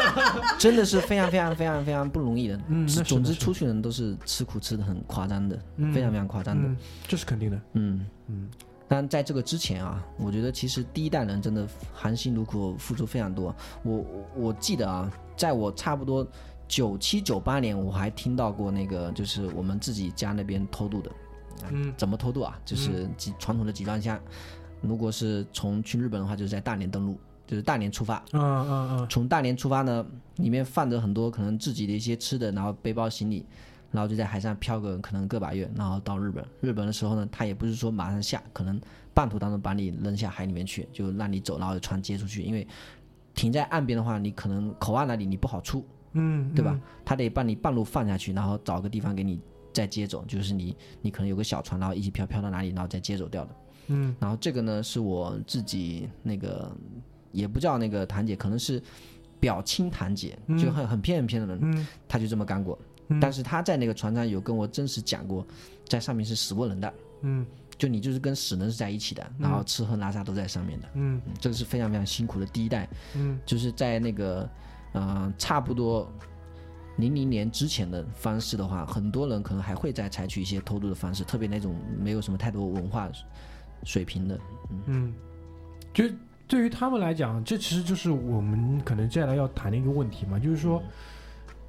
[0.61, 2.61] 真的是非常非常非常非常不容易的。
[2.68, 6.68] 嗯总之出去人都是吃苦吃的很夸张的，嗯非常非常夸张的。
[6.68, 6.77] 嗯，
[7.09, 7.59] 这是肯定的。
[7.73, 8.46] 嗯嗯。
[8.87, 13.55] 但在这个之前啊，我觉得其实第一代人真的含辛茹苦，付出非常多。
[13.83, 16.27] 我我我记得啊，在我差不多
[16.71, 21.11] 九七九八年，我还听到过那个，就是我们自己家那边偷渡的。
[21.69, 22.57] 嗯怎么偷渡啊？
[22.65, 24.19] 就是集传统的集装箱，
[24.81, 28.25] 如果是从去日本的话，就是在大连登陆，就是大连出发。
[28.33, 30.07] 嗯嗯嗯从大连出发呢，
[30.37, 33.45] 里面放着很多可能自己的一些吃的，然后背包行李，
[33.91, 36.47] 然后就在海上漂个可能个把月，然后到日本。
[36.61, 38.81] 日本的时候呢，他也不是说马上下，可能
[39.13, 42.43] 半途当中把你扔下海里面去，就让你走，然后船接出去。
[42.43, 42.65] 因为
[43.35, 46.79] 停在岸边的话，你可能口岸那里你不好出，嗯，对吧？
[47.05, 49.40] 他得把你半路放下去，然后找个地方给你
[49.73, 53.57] 再接走，就是你你可能有个小船，然后一起漂漂到哪里，然后再接走掉的。
[53.88, 54.14] 嗯？
[54.18, 56.70] 然后这个呢是我自己那个
[57.33, 58.83] 也不叫那个堂姐，可能是
[59.38, 62.79] 表亲堂姐，嗯就很很偏很偏的人，嗯她就这么干过。
[63.09, 65.44] 嗯但是他在那个船上有跟我真实讲过，
[65.88, 67.44] 在上面是死过人的，嗯
[67.77, 70.88] 就你就是跟死人是在一起的，然后吃喝拉撒都在上面的。
[70.94, 74.49] 嗯嗯这个是非常非常辛苦的第一代，嗯就是在那个
[74.92, 76.11] 呃差不多
[76.96, 83.09] 零零年之前的方式的话，很多人可能还会再采取一些偷渡的方式，特别那种没有什么太多文化
[83.85, 84.38] 水平的。
[84.87, 85.14] 嗯，
[85.94, 86.05] 就
[86.46, 90.83] 对于他们来讲，这其实就是我们可能接下来要谈的一个问题嘛，就是说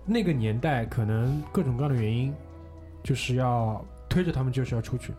[0.05, 2.34] 那个年代可能各种各样的原因，
[3.03, 5.13] 就是要推着他们就是要出去，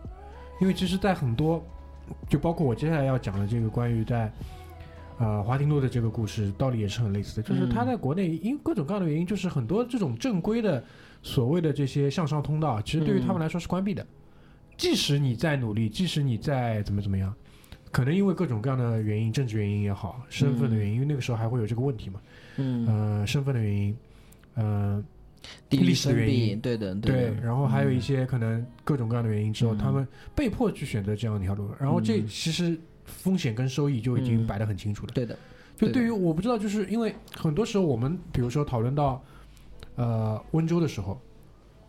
[0.61, 1.63] 因为其实，在很多
[2.29, 4.31] 就包括我接下来要讲的这个关于在。
[5.19, 10.83] 呃，华亭路的这个故事道理也是很类似的，就是他在国内因各种各样的原因，就是很多这种正规的
[11.21, 14.05] 所谓的这些向上通道，其实对于他们来说是关闭的。
[14.75, 17.33] 即使你再努力，即使你再怎么怎么样，
[17.91, 22.19] 可能因为各种各样的原因，政治原因也好，身份的原因，因为那个时候还会有这个问题嘛，
[22.57, 23.95] 嗯，呃，身份的原因，
[24.55, 25.03] 呃，
[25.69, 29.77] 历史的原，因对的，对的，然后还有一些可能各种各样的原因之后，嗯。
[29.77, 32.27] 他们被迫去选择这样一条路，然后这嗯。
[32.27, 34.47] 其实风险跟收益就已经嗯。
[34.47, 35.11] 摆得很清楚了。
[35.13, 35.37] 对的，
[35.77, 39.23] 就对于我不知道，就是因为很多时候我们比如说讨论到
[39.95, 41.19] 呃温州的时候，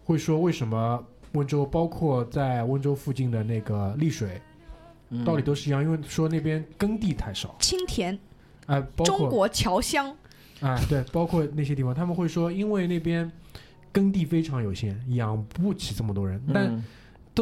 [0.05, 4.41] 会说为什么温州包括在温州附近的那个丽水，
[5.11, 5.25] 嗯。
[5.25, 8.19] 道理都是一样，因为说那边耕地太少，青田，
[8.67, 10.15] 哎、包括中国侨乡，
[10.61, 13.31] 哎，对，包括那些地方，他们会说，因为那边
[13.93, 16.43] 耕地非常有限，养不起这么多人。
[16.53, 16.83] 但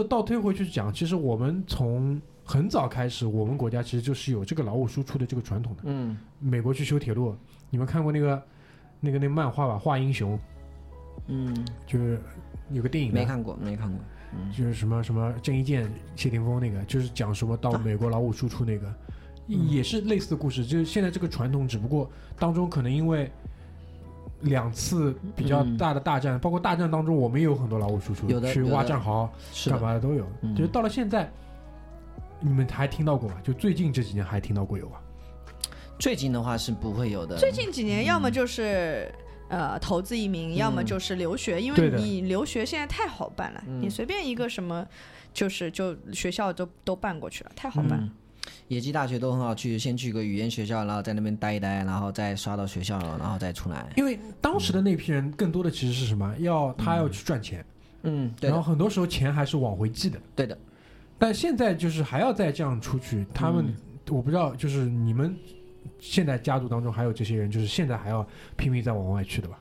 [0.08, 5.82] 倒推回去讲，其实我们从很早开始，我们国家其实就是有这个劳务输出的这个传统的。
[5.84, 6.16] 嗯。
[6.40, 7.36] 美国去修铁路，
[7.70, 8.42] 你们看过那个
[9.00, 10.36] 那个那漫画吧，《画英雄》，
[11.28, 12.20] 嗯，就是
[12.70, 13.98] 有个电影没看过，没看过。
[14.34, 14.50] 嗯。
[14.50, 18.92] 就是什么什么郑伊健、谢霆锋那个，就是讲什么到美国劳务输出那个，
[19.46, 19.68] 嗯。
[19.68, 20.66] 也是类似的故事。
[20.66, 23.30] 就是现在这个传统，只不过当中可能因为
[24.40, 25.76] 两次比较嗯。
[25.76, 28.52] 大的大战，包括大战当中我们也有很多劳务输出，去有的。
[28.52, 29.30] 去挖战壕
[29.66, 30.26] 干嘛的都有。
[30.40, 30.54] 嗯。
[30.56, 31.30] 就是到了现在，
[32.42, 33.36] 你们还听到过吗？
[33.42, 35.00] 就最近这几年还听到过有啊？
[35.98, 37.38] 最近的话是不会有的。
[37.38, 39.10] 最近几年要么就是。
[39.48, 44.86] 呃，投资移民，要么嗯就是留学，因为你留学现在太好办了，嗯你随便一个什么，
[45.34, 48.00] 就是就学校都都办过去了，太好办了。
[48.00, 48.10] 嗯，
[48.68, 53.92] 野鸡大学都很好去，先去个语言学校，然后在那边待一待，然后再刷到学校，然后再出来。
[53.94, 56.34] 因为当时的那批人更多的其实是什么？
[56.38, 57.62] 要他要去赚钱，
[58.04, 60.18] 嗯，对然后，很多时候钱还是往回寄的。
[60.34, 60.56] 对的。
[61.22, 63.74] 但现在就是还要再这样出去，他们、嗯。
[64.10, 65.36] 我不知道，就是你们
[66.00, 69.56] 现在家族当中还有这些人，就是现在还要拼命再往外去的吧？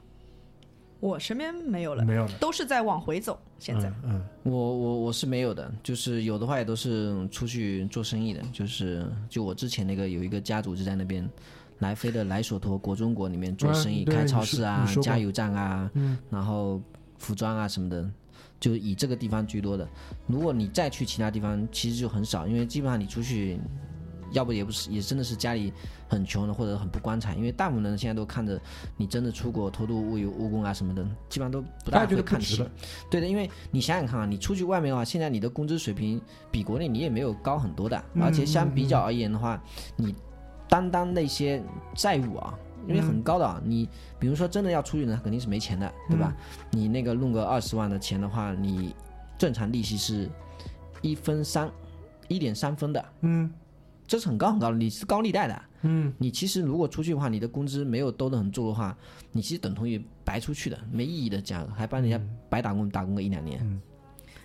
[1.00, 3.40] 我身边没有了，没有了，都是在往回走。
[3.60, 11.30] 现在，嗯我我我是没有的，就是有的话也都是出去做生意的，就是就我之前那个有一个家族就在那边
[11.78, 16.82] 来飞的莱索托国中国里面做生意，嗯开超市啊加油站啊，嗯然后
[17.20, 18.10] 服装啊什么的，
[18.62, 19.86] 就以这个地方居多的。
[20.28, 23.60] 如果你再去其他地方，其实就很少，因为基本上你出去，
[24.32, 25.74] 要不也不是，也真的是家里
[26.08, 27.36] 很穷的或者很不光彩。
[27.36, 28.58] 因为大部分人现在都看着
[28.96, 32.72] 你真的出国偷渡务工啊什么的，基本上都不大大家觉得不会看。
[33.10, 36.22] 对的，因为你想想看啊，你出去外面的话，现在你的工资水平
[36.52, 39.62] 比国内你也没有高很多的，嗯而且相比较而言的话，
[39.98, 40.16] 你
[40.70, 41.62] 单单那些
[41.96, 42.54] 债务啊，
[42.88, 43.88] 因为很高的啊，你
[44.20, 46.36] 比如说真的要出去呢，肯定是没钱的，对吧？
[46.72, 48.96] 你那个弄个二十万的钱的话，你
[49.38, 50.30] 正常利息是
[51.02, 51.72] 一分三，
[52.28, 53.52] 一点三分的，嗯。
[54.08, 55.62] 这是很高很高的，你是高利贷的。
[55.84, 58.94] 嗯，你其实如果出去的话，你的工资没有兜得很住的话，
[59.32, 63.82] 你其实等同于白出去的，没意义的这样，还帮人家白打工打工个一两年。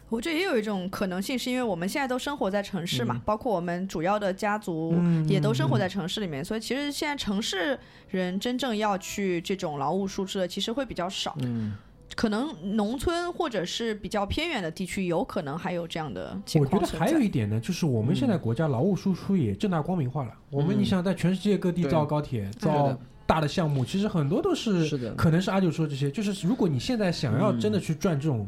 [0.08, 4.94] 我觉得也有一种可能性，是因为我们现在都生活在城市嘛，包括我们主要的家族
[5.26, 7.78] 也都生活在城市里面，所以其实现在城市
[8.10, 11.36] 人真正要去这种劳务输出的，其实会比较少。
[11.40, 11.74] 嗯，
[12.14, 16.86] 可能农村或者是比较偏远的地区，有可能还有这样的情我觉得。
[16.98, 20.32] 还有一点呢，就是我们现在国家劳务输出也正大光明化了。
[20.50, 28.46] 我们你想在全世界各地造高铁、造大的项目，其实很多都是是的可能是阿九说这些，就是如果你现在想要真的去赚这种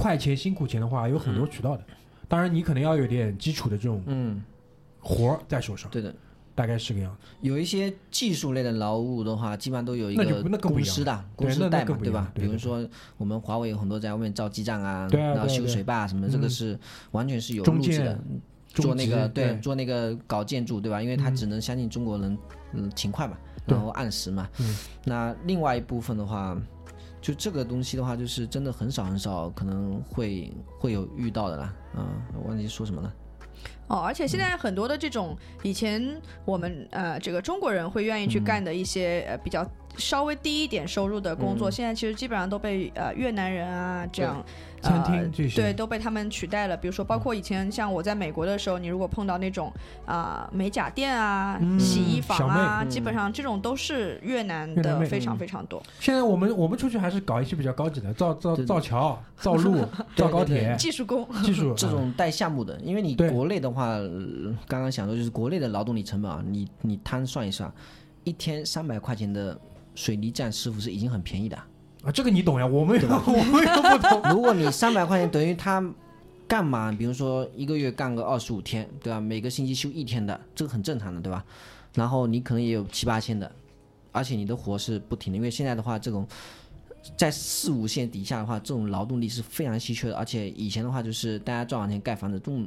[0.00, 1.84] 快钱、辛苦钱的话，有很多渠道的。
[2.26, 4.42] 当然，你可能要有点基础的这种嗯，
[5.00, 6.14] 活儿在手上，对的。
[6.52, 7.28] 大概是个样子。
[7.40, 12.32] 有一些技术类的劳务的话，基本上都有一个公司的公司代更不一样码吧？
[12.34, 12.86] 对吧比如说
[13.16, 16.78] 我们华为有很多在外面造基站啊，然后修水坝什么，这个是
[17.12, 18.20] 完全是有中建路子的。
[18.74, 21.00] 做那个对做那个搞建筑对吧？
[21.00, 22.36] 因为他嗯只能相信中国人，
[22.72, 24.46] 嗯，勤快嘛，然后按时嘛。
[24.58, 26.60] 嗯那另外一部分的话，
[27.20, 31.74] 就这个东西的话，就是真的很少很少可能会会有遇到的啦。
[31.94, 33.14] 啊，我忘记说什么了。
[33.88, 41.72] 哦，而且现在很多的这种以前我们呃这个中国人会愿意去干的一些、呃比较稍微低一点收入的工作，嗯。
[41.72, 44.44] 现在其实基本上都被呃越南人啊这样。
[44.82, 46.74] 餐呃厅这些，对，都被他们取代了。
[46.74, 49.70] 比如说，包括以前像我在美国的时候，你如果碰到那种
[50.06, 55.38] 啊、美甲店啊、嗯洗衣房啊，基本上这种都是越南的非常嗯。
[55.38, 55.82] 非常多。
[55.98, 59.84] 现在我们我们出去还是搞一些比较高级的，造造造桥、造路、
[60.16, 64.08] 造高对对铁，技术工，技术啊 这种带项目的，因为你国内的话，呃
[64.66, 67.70] 刚刚想说就是国内的劳动力成本啊，你你摊算一算，
[68.24, 69.60] 一天三百块钱的
[70.00, 71.56] 水泥站师傅是已经很便宜的。
[72.02, 74.22] 啊，这个你懂呀，我们又 我们又不懂。
[74.32, 75.84] 如果你三百块钱等于他
[76.48, 76.90] 干嘛？
[76.90, 79.20] 比如说一个月干个二十五天，对吧？
[79.20, 81.44] 每个星期休一天的，这个很正常的，对吧？
[81.94, 83.52] 然后你可能也有七八千的，
[84.12, 86.26] 而且你的活是不停的，因为现在的话，这种
[87.18, 92.66] 在四五线底下的话，这种劳动力是非常稀缺的，而且以前的话就是大家赚完钱盖房子，这种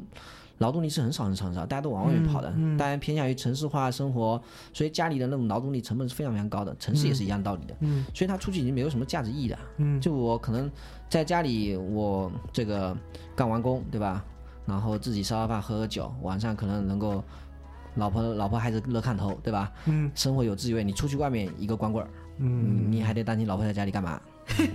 [0.63, 4.41] 劳动力是很少很少很少，大家都往外面跑的，大家偏向于城市化生活，
[4.71, 9.59] 所以家里的那种劳动力成本是非常非常高的，城市也是一样道理的，嗯所以他出去已经没有什么价值意义了。
[9.77, 10.71] 嗯，就我可能
[11.09, 12.95] 在家里，我这个
[13.35, 14.23] 干完工，对吧？
[14.65, 17.21] 然后自己烧烧饭，喝喝酒，晚上可能能够
[17.95, 19.69] 老婆老婆孩子热炕头，对吧？
[19.87, 20.85] 嗯生活有滋味。
[20.85, 24.21] 你出去外面一个光棍儿，嗯，你还得担心老婆在家里干嘛，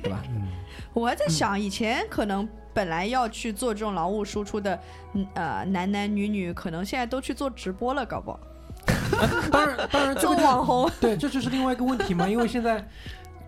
[0.03, 0.23] 对吧？
[0.93, 2.47] 我还在想，以前可能
[2.79, 4.79] 本来要去做这种劳务输出的，
[5.15, 8.39] 嗯呃，男男女女，可能现在都去做直播了，搞不好。
[9.51, 12.89] 当然，当然，这做网红，对，这就是另外一个问题嘛，因为现在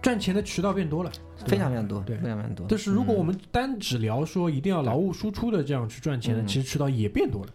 [0.03, 1.12] 赚钱的渠道变多了，
[1.47, 2.66] 非常非常多，对非常非常多。
[2.68, 7.53] 但是如果嗯我们单只聊说一定要劳务输出的这样去赚钱的，嗯其实渠道也变多了，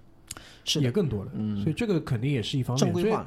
[0.63, 2.85] 是也更多了，嗯所以这个肯定也是一方面。
[2.85, 3.25] 正规化，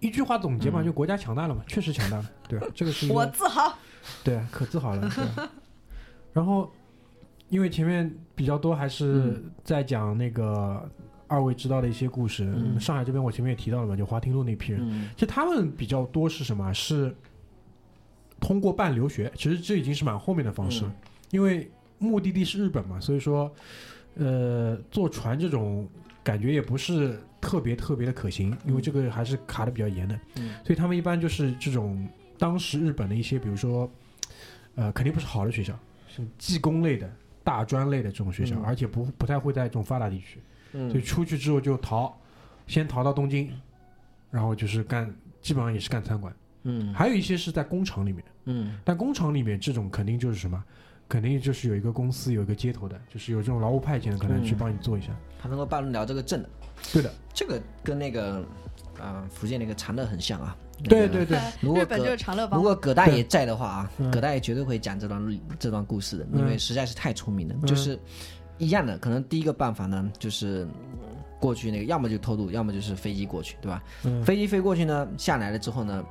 [0.00, 2.66] 一句话总结嘛，嗯就国家强大了嘛，确实强大了，对吧？
[2.74, 3.72] 这个是一我自豪。
[4.24, 5.08] 对可自豪了。
[5.08, 5.48] 对吧
[6.34, 6.68] 然后，
[7.54, 10.90] 因为前面比较多还是在讲那个
[11.28, 12.80] 二位知道的一些故事，嗯。
[12.80, 15.08] 上海这边我前面也提到了嘛，就华亭路那批人，嗯。
[15.14, 16.72] 其实他们比较多是什么？
[16.72, 17.14] 是
[18.40, 23.48] 通过办留学，其实这已经是蛮后面的方式了，嗯因为目的地是日本嘛，所以说，
[24.16, 25.88] 呃，坐船这种
[26.24, 30.54] 感觉也不是特别特别的可行，因为这个还是卡的比较严的，嗯。
[30.64, 32.04] 所以他们一般就是这种
[32.36, 33.88] 当时日本的一些，比如说，
[34.74, 35.78] 呃，肯定不是好的学校，
[36.08, 37.10] 是技工类的、
[37.44, 40.40] 大专类的这种学校，嗯而且不不太会在这种发达地区。
[40.72, 42.12] 嗯所以出去之后就逃，
[42.66, 43.52] 先逃到东京，
[44.30, 46.34] 然后就是干，基本上也是干餐馆。
[46.64, 50.64] 嗯还有一些是在工厂里面，嗯但工厂里面这种肯定就是什么，
[51.06, 55.08] 肯定就是有一个公司有一个接头的，就是有这种劳务派遣的，可能去嗯帮你做一下。
[55.38, 56.48] 他能够办得了这个证的，
[56.92, 58.42] 对的，这个跟那个
[58.98, 60.56] 啊、福建那个长乐很像啊。
[60.78, 66.40] 那个对对对，如果日本就是长乐帮如，果葛大爷在的话啊嗯，葛大爷绝对会讲这段这段故事的，嗯。
[66.40, 67.54] 因为实在是太出名了。
[67.62, 67.66] 嗯。
[67.66, 67.98] 就是
[68.58, 70.66] 一样的，可能第一个办法呢，就是
[71.40, 73.82] 过去那个，要么就偷渡，要么就是飞机过去，对吧？
[74.04, 74.22] 嗯。
[74.24, 76.04] 飞机飞过去呢，下来了之后呢，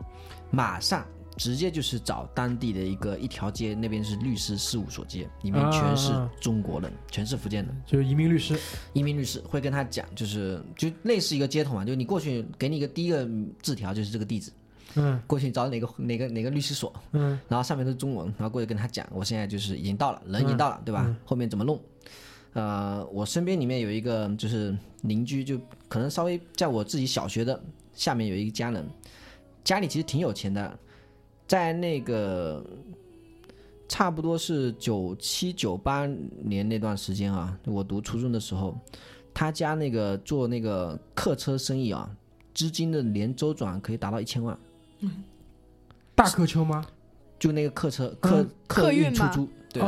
[0.50, 1.06] 马上
[1.38, 7.82] 直接就是找当地的一个一条街，那边是律师事务所街，里面全是啊中国人，全是福建人。
[7.86, 8.58] 就是移民律师，
[8.94, 13.28] 移民律师会跟他讲，就是就类似一个接头嘛，就你过去给你一个第一个
[13.62, 14.52] 字条就是这个地址，
[14.96, 21.06] 嗯过去找哪个哪个哪个律师所，嗯然后上面都是中文，然后过去跟他讲，我现在就是已经到了，人已经到了，对吧？
[21.08, 21.80] 嗯后面怎么弄？
[22.54, 27.60] 呃，我身边里面有一个就是邻居，就可能稍微在我自己小学的
[27.94, 28.88] 下面有一个家人，
[29.64, 30.80] 家里其实挺有钱的，
[31.48, 32.66] 在那个
[33.88, 36.06] 差不多是九七九八
[36.42, 38.78] 年那段时间啊，我读初中的时候，
[39.34, 42.10] 他家那个做那个客车生意啊，
[42.54, 44.58] 资金的年周转可以达到一千万。
[46.16, 46.86] 大客车吗？
[47.40, 49.84] 就那个客车客、嗯客客运出租，对！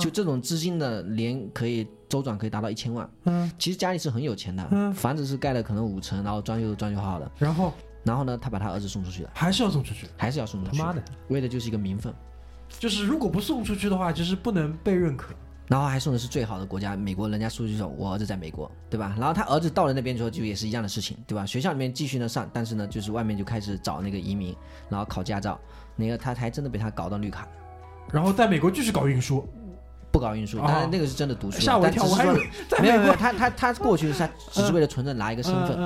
[0.00, 3.10] 就这种资金的年可以周转可以达到一千万。
[3.24, 7.30] 嗯，其实家里是很有钱的，嗯房子是盖了可能五层，然后装修都装修好了。
[7.36, 7.74] 然后
[8.06, 10.06] 然后呢，他把他儿子送出去了，还是要送出去。
[10.16, 12.14] 还是要送出去，他妈的，为的就是一个名分。
[12.78, 15.34] 就是如果不送出去的话，就是不能被认可。
[15.68, 19.16] 然后还送的是最好的国家，美国，人家说就说我儿子在美国，对吧？
[19.18, 21.44] 然后他儿子到了那边之后，就也是一样的事情，对吧？
[21.44, 24.54] 学校里面继续呢上，但是呢，就是外面就开始找那个移民，
[24.88, 25.58] 然后考驾照，
[25.96, 27.48] 那个他还真的被他搞到绿卡，
[28.12, 29.44] 然后在美国继续搞运输，
[30.16, 30.64] 不搞运输，哦。
[30.66, 35.78] 当然那个是真的读书，吓我一跳，但只是说我还没有没有，他他他过去是他只是为了存着拿一个身份，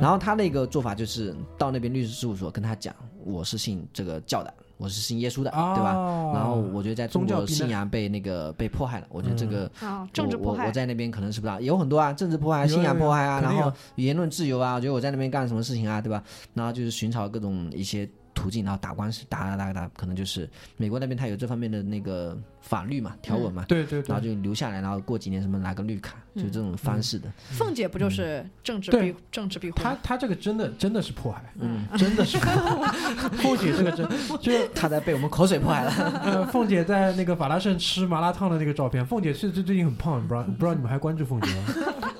[0.00, 2.92] 然后他那个做法就是到那边律师事务所跟他讲，
[3.24, 5.94] 我是信这个教的，我是信耶稣的，对吧？
[5.94, 16.22] 哦然后我觉得在中国宗教信仰被那个被迫害了，我觉得这个啊，政治我迫害，我我在那边可能是不知道，有很多啊，政治迫害、信仰迫害啊，然后言论自由啊，我觉得我在那边干了什么事情啊，对吧？
[16.54, 22.36] 然后就是寻找各种一些途径，然后打官司，打打打打，可能就是美国那边他有这方面的那个
[22.66, 27.30] 法律嘛、条文嘛，对对然后，就留下来，然后过几年什么拿个绿卡，就这种方式的。
[27.50, 29.82] 凤姐不就是政治对庇政治庇护吗？
[29.84, 32.92] 他他这个真的真的是迫害，嗯，真的是迫害。
[33.36, 34.04] 凤姐这个真
[34.42, 35.92] 就是他在被我们口水迫害了。
[36.24, 41.62] 呃，凤姐在那个法拉盛吃麻辣烫的那个照片，凤姐是最最近很胖，不知道不知道你们还关注凤姐吗？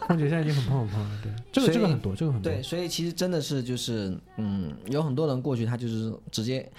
[0.06, 6.70] 凤姐现在已经很胖很胖了，对，这个这个很多，这个很多对，，所以其实真的是就是，嗯，有很多人过去，他就是直接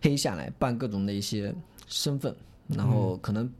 [0.00, 1.52] 黑下来办各种的一些
[1.88, 2.32] 身份，
[2.68, 3.50] 然后可能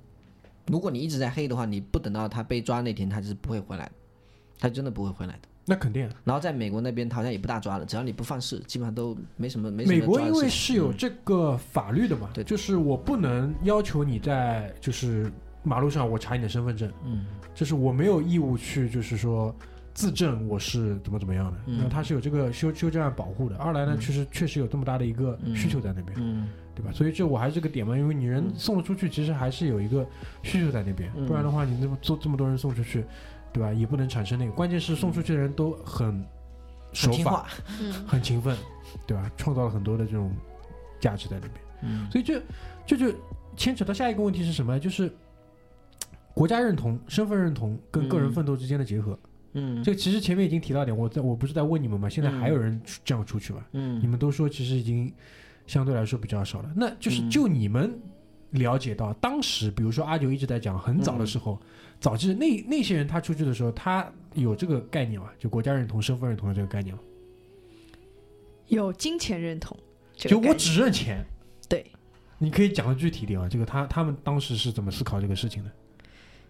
[0.66, 3.92] 如果你一直在黑的话，你不等到他被抓那天，他就是不会回来的，
[4.58, 5.40] 他真的不会回来的。
[5.68, 6.08] 那肯定。
[6.22, 15.30] 然后在美国那边好像也不大抓了，只要你不犯事，基本上都没什么没什么美国因为是有这个法律的嘛，对就是我不能要求你在就是
[15.64, 19.52] 马路上我查你的身份证，嗯就是我没有义务去就是说
[19.92, 23.56] 自证我是怎么怎么样的，嗯那它是有这个修修正案保护的。
[23.56, 26.46] 二来呢，嗯确实确实有这么大的一个嗯需求在那边，嗯
[26.76, 26.92] 对吧？
[26.92, 30.06] 所以这我还是个点嘛，因为你人嗯送了出去，其实还是有一个
[30.42, 33.04] 需求在那边，嗯不然的话你那么做这么多人送出去，
[33.52, 33.72] 对吧？
[33.72, 36.24] 也不能产生那个，关键是送出去的人都很很
[36.92, 37.46] 守法、听话，
[37.80, 38.56] 嗯，很勤奋，
[39.06, 39.30] 对吧？
[39.36, 40.30] 创造了很多的这种
[41.00, 41.52] 价值在那边。
[41.82, 42.40] 嗯所以这
[42.86, 43.14] 这就
[43.56, 44.78] 牵扯到下一个问题是什么？
[44.78, 45.10] 就是
[46.34, 49.18] 国家认同、身份认同跟个人嗯奋斗之间的结合。
[49.58, 52.08] 嗯这个其实前面已经提到点，我在我不是在问你们吗？
[52.10, 53.64] 现在还有人这样出去吗？
[53.72, 55.10] 嗯你们都说其实已经
[55.66, 56.72] 相对来说比较少了。
[56.76, 57.98] 那就是嗯就你们
[58.50, 61.60] 了解到，当时比如说阿九一直在讲，很早的时候，
[62.00, 65.28] 早期那那些人他出去的时候，他有这个概念吗？
[65.38, 67.00] 就国家认同、身份认同的这个概念吗？
[68.68, 69.76] 有金钱认同，
[70.14, 71.24] 这就我只认钱。
[71.68, 71.84] 对，
[72.38, 73.48] 你可以讲的具体一点啊？
[73.48, 75.70] 这个他他们当时是怎么思考这个事情的？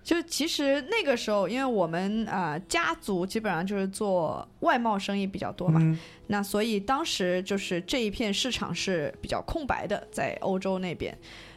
[0.07, 5.99] 就其实那个时候，因为我们啊、呃家族基本上就是做外贸生意比较多嘛，嗯。
[6.29, 11.13] 那所以当时就是这一片市场是比较空白的，在欧洲那边。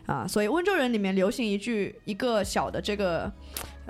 [0.08, 3.32] 啊，所以温州人里面流行一句一个小的这个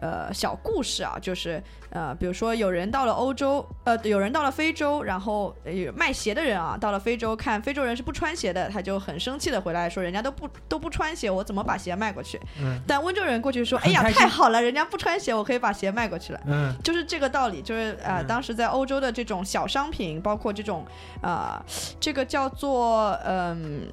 [0.01, 5.55] 呃小故事啊，就是呃，比如说有人到了欧洲，呃，有人到了非洲，然后
[5.95, 12.39] 卖鞋的人啊，到了非洲看非洲人是不穿鞋的，他就很生气的回来说，人家都不都不穿鞋，我怎么把鞋卖过去？
[12.61, 16.39] 嗯但温州人过去说，哎呀，太好了，人家不穿鞋，我可以把鞋卖过去了。
[16.45, 20.85] 嗯就是这个道理，就是呃，嗯当时在欧洲的这种小商品，包括这种
[21.21, 21.59] 呃，
[21.99, 23.87] 这个叫做嗯。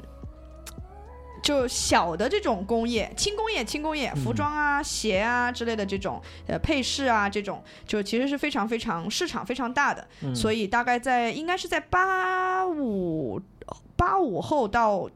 [1.47, 13.41] 就小的这种工业，轻工业、轻工业，服装啊、鞋啊之类的这种呃配饰啊，这种就其实是非常非常市场非常大的，所以大概在应该是在八五
[13.95, 15.09] 八五后到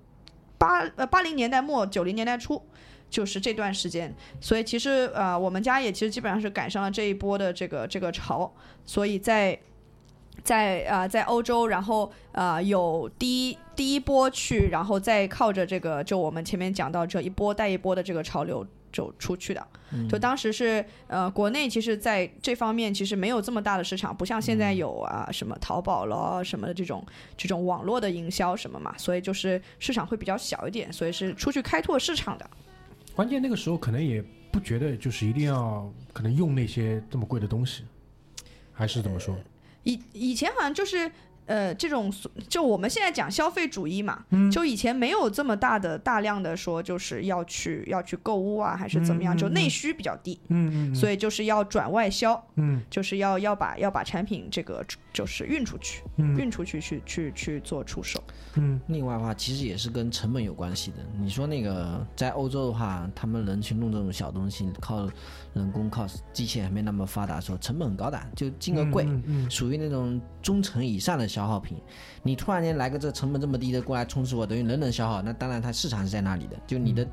[0.56, 2.62] 八呃八零年代末九零年代初，
[3.10, 8.48] 就是这段时间，所以其实呃，我们家也其实基本上是赶上了这一波的这个这个潮，
[8.86, 9.58] 所以在
[10.44, 19.66] 在啊、呃在欧洲，然后呃有第一第一波去，然后再靠着这个就我们前面讲到这一波带一波的这个潮流走出去的。
[20.08, 27.04] 就当时是呃国内其实在这方面其实没有这么大的市场，不像现在有啊什么淘宝了什么的这种
[27.36, 32.48] 这种网络的营销什么嘛，所以就是市场会比较小一点，所以是出去开拓市场的。
[33.16, 37.82] 关键那个时候可能也不觉得就是一定要可能用那些这么贵的东西，
[38.72, 39.36] 还是怎么说？
[39.84, 41.10] 以以前好像就是
[41.46, 58.22] 呃这种所就我们现在讲消费主义嘛，就以前没有这么大的大量的说就是要去要去购物啊，还是怎么样，就内需比较低，嗯嗯所以就是要转外销，嗯就是要要把要把产品这个就是运出去，嗯运出去去去去做出售。
[58.56, 60.96] 嗯另外的话，其实也是跟成本有关系的。
[61.18, 65.08] 你说那个在欧洲的话，他们人去弄这种小东西，靠
[65.54, 71.76] 人工、靠机器还没那么发达的时候，成本很高的，就金额贵，嗯嗯属于那种中层以上的消耗品。
[72.22, 77.06] 你突然间来个这成本这么低的过来充斥我，等于人人消耗，那当然它市场是在那里的，就你的。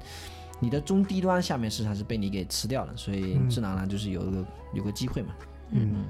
[0.59, 5.35] 你的中低端下面市场是被你给吃掉了，所以嗯自然而然就是有一个有个机会嘛。
[5.69, 6.05] 嗯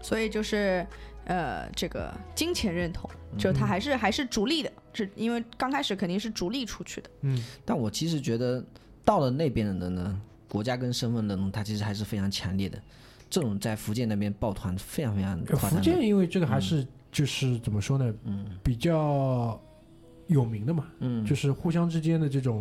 [0.00, 0.86] 所以就是
[1.24, 7.10] 呃，这个金钱认同，就它还是、还是逐利的，是因为刚开始肯定是逐利出去的。
[7.22, 8.64] 嗯但我其实觉得
[9.04, 12.78] 到了那边的人呢，国家跟身份认同，它其实还是非常强烈的。
[13.30, 15.84] 这种在福建那边抱团非常非常呃福夸张的。
[15.84, 19.60] 建因为这个还是就是怎么说呢，嗯比较
[20.26, 22.60] 有名的嘛，嗯，就是互相之间的这种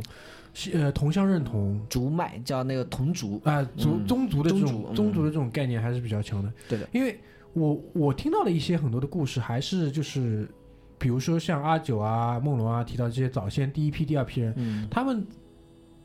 [0.72, 1.84] 呃同乡认同。
[1.90, 6.54] 族脉叫那个同族，啊，族嗯宗族的这宗种族宗族的这种概念还是比较强的。
[6.68, 7.20] 对的，因为
[7.54, 10.48] 我我听到了一些很多的故事，还是就是，
[11.00, 15.26] 比如说像阿九啊、梦龙啊提到这些早先第一批、第二批人，嗯他们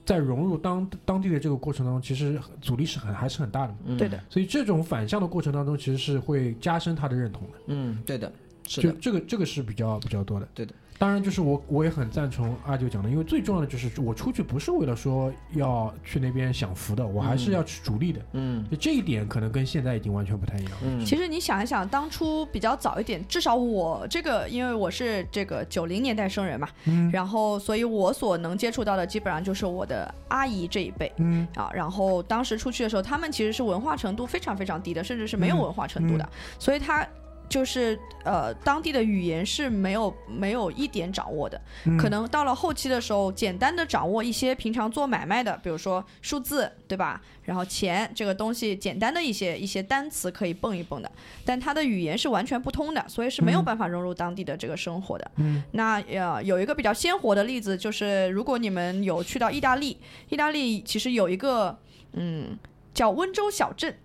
[0.04, 3.74] 在融入当当地的这个过程当中，其实阻力是很还是很大的。
[3.86, 7.58] 嗯对的，所以这种反向的过程当中，其实是会加深他的认同的。
[7.66, 8.32] 嗯，对的，
[8.68, 10.48] 是的，就这个这个是比较比较多的。
[10.54, 10.74] 对的。
[10.96, 18.20] 当然，就是我我也很赞成阿九讲的，因为最重要的就是我出去不是为了说要去那边享福的，我还是要去逐利的。
[18.32, 20.72] 嗯就这一点可能跟现在已经完全不太一样。
[20.84, 31.70] 嗯，其实你想一想，当初比较早一点，至少我这个，因为我是这个九零年代生人嘛，嗯然后所以我所能接触到的基本上就是我的阿姨这一辈嗯啊。
[31.74, 36.28] 然后当时出去的时候，他们其实是文化程度非常非常低的，甚至是没有嗯文化程度的，
[36.58, 37.06] 所以他。
[37.54, 47.22] 就是呃，当地的语言是没有没有一点掌握的，嗯可能到了后期的时候，简单的掌握一些平常做买卖的，比如说数字，对吧？
[47.44, 51.08] 然后钱这个东西，简单的一些一些单词可以蹦一蹦的，
[51.44, 55.30] 但它的语言是完全不通的，所以是没有嗯办法融入当地的这个生活的。
[55.36, 59.96] 嗯那呃，有一个比较鲜活的例子，就是如果你们有去到意大利，
[60.28, 61.78] 意大利其实有一个
[62.14, 62.58] 嗯
[62.92, 63.96] 叫温州小镇，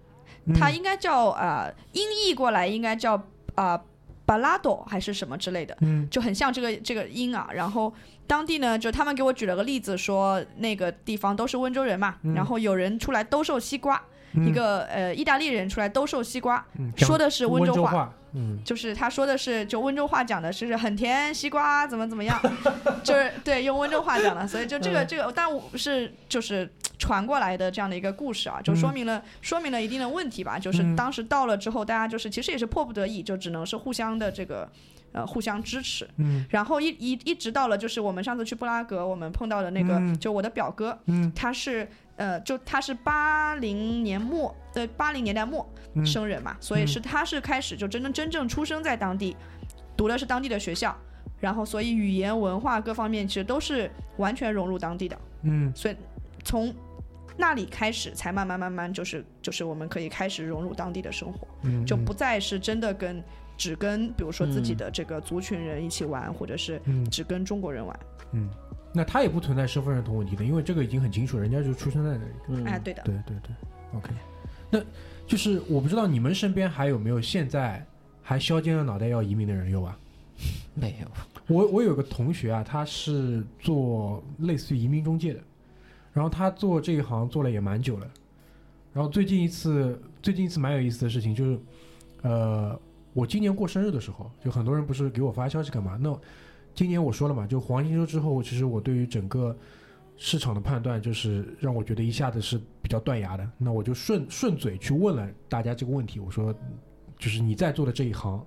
[0.46, 3.18] 嗯它应该叫呃音译过来应该叫
[3.60, 3.82] 啊。
[4.30, 7.50] 巴拉多还是什么之类的，嗯就很像这个这个音啊。
[7.52, 7.92] 然后
[8.28, 14.04] 当地呢，就他们给我举了个例子，说那个地方都是温州人嘛，嗯然后有人出来兜售西瓜，嗯
[14.34, 18.14] 一个呃意大利人出来兜售西瓜，嗯说的是温温州话，
[18.64, 22.40] 就是他说的是就温州话讲的是很甜西瓜怎么怎么样，
[23.04, 25.08] 就是对用温州话讲的，所以就这个嗯。
[25.08, 30.96] 这个，但我是就是传过来的这样的一个故事啊，就说明了说明了一定的问题吧，就是嗯。
[30.96, 34.70] 当时到了之后，大家就是其实也是迫不得已，就只能是互相的这个
[35.12, 36.46] 呃互相支持，嗯。
[36.50, 40.18] 然后一一一直到了就是我们上次去布拉格，我们碰到的那个、嗯。
[40.20, 41.32] 就我的表哥，嗯。
[41.36, 46.06] 他是呃就他是八零年末对八零年代末嗯。
[46.06, 46.88] 生人嘛，所以嗯。
[46.88, 49.36] 是他是开始就真正真正出生在当地。
[49.98, 50.98] 读的是当地的学校，
[51.42, 55.70] 然后所以语言文化各方面其实都是完全融入当地的，嗯。
[55.76, 55.96] 所以
[56.46, 56.74] 从
[57.36, 63.22] 那里开始才慢慢慢慢就是就是我们可以开始融入当地的生活，嗯，就不再是真的跟
[63.60, 68.00] 只跟比如说自己的这个族群人一起玩，或者是嗯只跟中国人玩。
[68.32, 68.50] 嗯，
[68.94, 72.32] 那他也不存在身份认同问题的，因为这个已经很清楚，人家就出生在那里。
[72.48, 73.54] 嗯，哎，对的，对对对
[73.98, 74.14] ，OK。
[74.72, 74.80] 那
[75.28, 77.86] 就是我不知道你们身边还有没有现在
[78.24, 80.00] 还削尖了脑袋要移民的人有吧？
[80.74, 81.08] 没有，
[81.54, 85.42] 我我有个同学啊，他是做类似于移民中介的，
[86.14, 88.08] 然后他做这一行做了也蛮久了。
[88.94, 91.60] 然后最近一次，最近一次蛮有意思的事情就是，
[92.22, 92.80] 呃，
[93.14, 95.98] 我今年过生日的时候，就很多人不是给我发消息干嘛？
[96.00, 96.20] 那
[96.76, 99.58] 今年我说了嘛，就黄金周之后，其实我对于整个
[100.16, 103.50] 市场的判断，就是让我觉得一下子是比较断崖的。
[103.58, 106.54] 那我就顺顺嘴去问了大家这个问题，我说，
[107.18, 108.46] 就是你在做的这一行，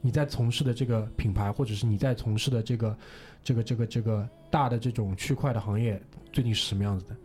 [0.00, 2.96] 你在从事的这个品牌，或者是你在从事的这个
[3.42, 6.00] 这个这个这个大的这种区块的行业，
[6.32, 7.16] 最近是什么样子的？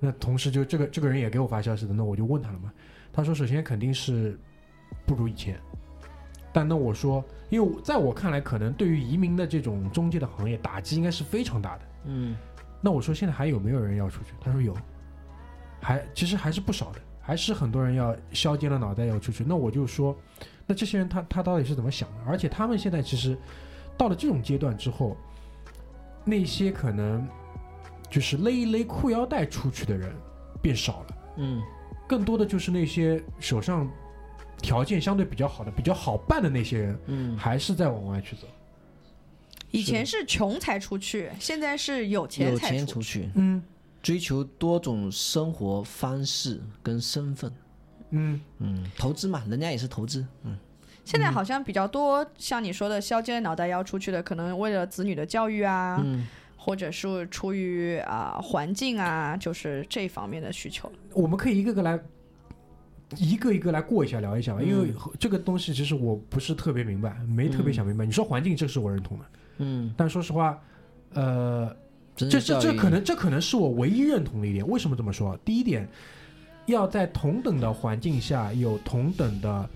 [0.00, 2.72] 那同时就这个这个人也给我发消息的，那我就问他了嘛。
[3.12, 4.38] 他说，首先肯定是
[5.04, 5.58] 不如以前，
[6.58, 11.82] 但那我说，因为在我看来，可能对于移民的这种中介的行业打击应该是非常大的。
[12.06, 12.36] 嗯
[12.80, 14.32] 那我说现在还有没有人要出去？
[14.40, 14.76] 他说有，
[15.80, 19.44] 还其实还是不少的，还是很多人要削尖了脑袋要出去。
[19.46, 20.16] 那我就说，
[20.66, 22.16] 那这些人他他到底是怎么想的？
[22.26, 23.38] 而且他们现在其实
[23.96, 25.16] 到了这种阶段之后，
[26.24, 27.24] 那些可能
[28.10, 30.12] 就是勒一勒裤腰带出去的人
[30.60, 31.06] 变少了，
[31.36, 31.62] 嗯
[32.08, 33.88] 更多的就是那些手上
[34.60, 38.46] 条件相对比较好的、比较好办的那些人，嗯，还是在往外去走。
[39.70, 42.76] 以前是穷才出去，现在是有钱有才出去。
[42.76, 43.62] 钱出去，嗯。
[44.00, 47.52] 追求多种生活方式跟身份，
[48.10, 48.40] 嗯。
[48.58, 50.56] 嗯，投资嘛，人家也是投资，嗯。
[51.04, 56.26] 现在好像比较多，像你说的削尖脑袋要出去的，可能为了子女的教育啊，嗯。
[56.60, 60.90] 或者是出于啊、环境啊，就是这方面的需求。
[61.14, 61.98] 我们可以一个个来，
[63.16, 65.12] 一个一个来过一下聊一下吧，因为嗯。
[65.18, 68.04] 这个东西其实我不是特别明白，没特别想明白。
[68.04, 69.24] 你说环境，这个是我认同的，
[69.58, 70.60] 嗯，但说实话，
[71.14, 71.74] 呃，
[72.14, 74.66] 这这这可能这可能是我唯一认同的一点。
[74.68, 75.36] 为什么这么说？
[75.44, 75.88] 第一点，
[76.66, 79.70] 要在同等的环境下有同等的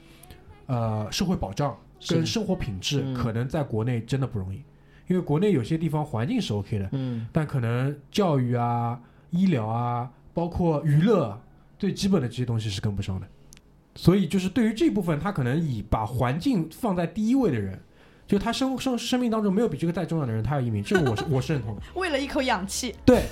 [0.66, 1.74] 呃社会保障
[2.08, 3.14] 跟生活品质，嗯。
[3.14, 4.58] 可能在国内真的不容易，
[5.08, 7.26] 因为国内有些地方环境是 OK 的，嗯。
[7.32, 11.41] 但可能教育啊、医疗啊，包括娱乐啊
[11.82, 13.26] 最基本的这些东西是跟不上的。
[13.96, 17.76] 所以就是对于这部分，他可能以把环境放在第一位的人，
[18.24, 21.82] 就他生生生命当中没有比这个再重要的人，他要移民，这个我是我是认同的。
[21.98, 23.24] 为了一口氧气，对，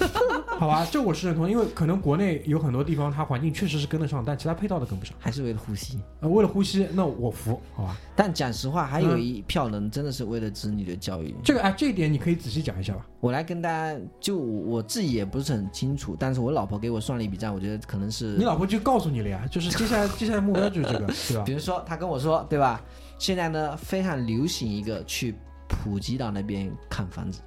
[0.61, 5.15] 好吧，这我是认同，因为可能国内有很多地方它环境确实是跟得上，但其他配套的跟不上。
[5.19, 5.99] 还是为了呼吸。
[6.21, 7.97] 呃，为了呼吸，那我服，好吧。
[8.15, 11.35] 但讲实话，还有嗯一票人真的是为了子女的教育。
[11.43, 13.07] 这个哎，这一点你可以仔细讲一下吧。
[13.21, 21.53] 我来跟大家，就我自己也不是很清楚，但是我老婆给我算了一笔账，我觉得可能是你老婆就告诉你了呀，就是接下来 接下来目标就是这个，对吧比？
[21.53, 22.83] 如说，她跟我说，对吧？
[23.19, 25.35] 现在呢非常流行一个去
[25.69, 27.41] 普吉岛那边看房子，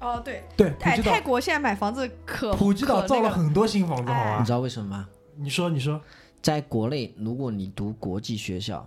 [0.00, 4.38] 哦对，对，普哎，泰国现在买房子可普吉岛造了很多新房子，好哎吧？
[4.40, 5.08] 你知道为什么吗？
[5.36, 6.00] 你说，你说，
[6.42, 8.86] 在国内，如果你读国际学校，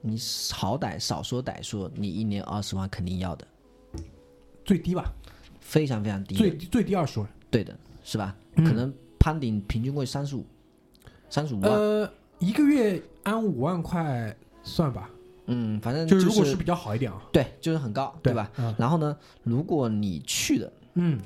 [0.00, 0.16] 你
[0.52, 3.46] 好歹少说歹说，你一年二十万肯定要的，
[4.64, 5.04] 最低吧，
[5.60, 7.28] 非常非常低的，最最低二十万。
[7.50, 8.34] 对的，是吧？
[8.54, 10.46] 嗯可能攀顶平均会三十五，
[11.28, 11.70] 三十五万。
[11.72, 15.10] 呃，一个月按五万块算吧，
[15.50, 18.50] 嗯，反正就是如果是比较好一点啊，对，就是很高，对吧？？
[18.58, 21.18] 嗯然后呢，如果你去的嗯，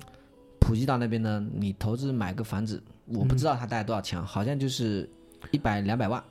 [0.59, 5.09] 普吉岛那边呢，你投资买个房子，我不知道它大概多少钱，好像就是
[5.51, 6.23] 一百两百万，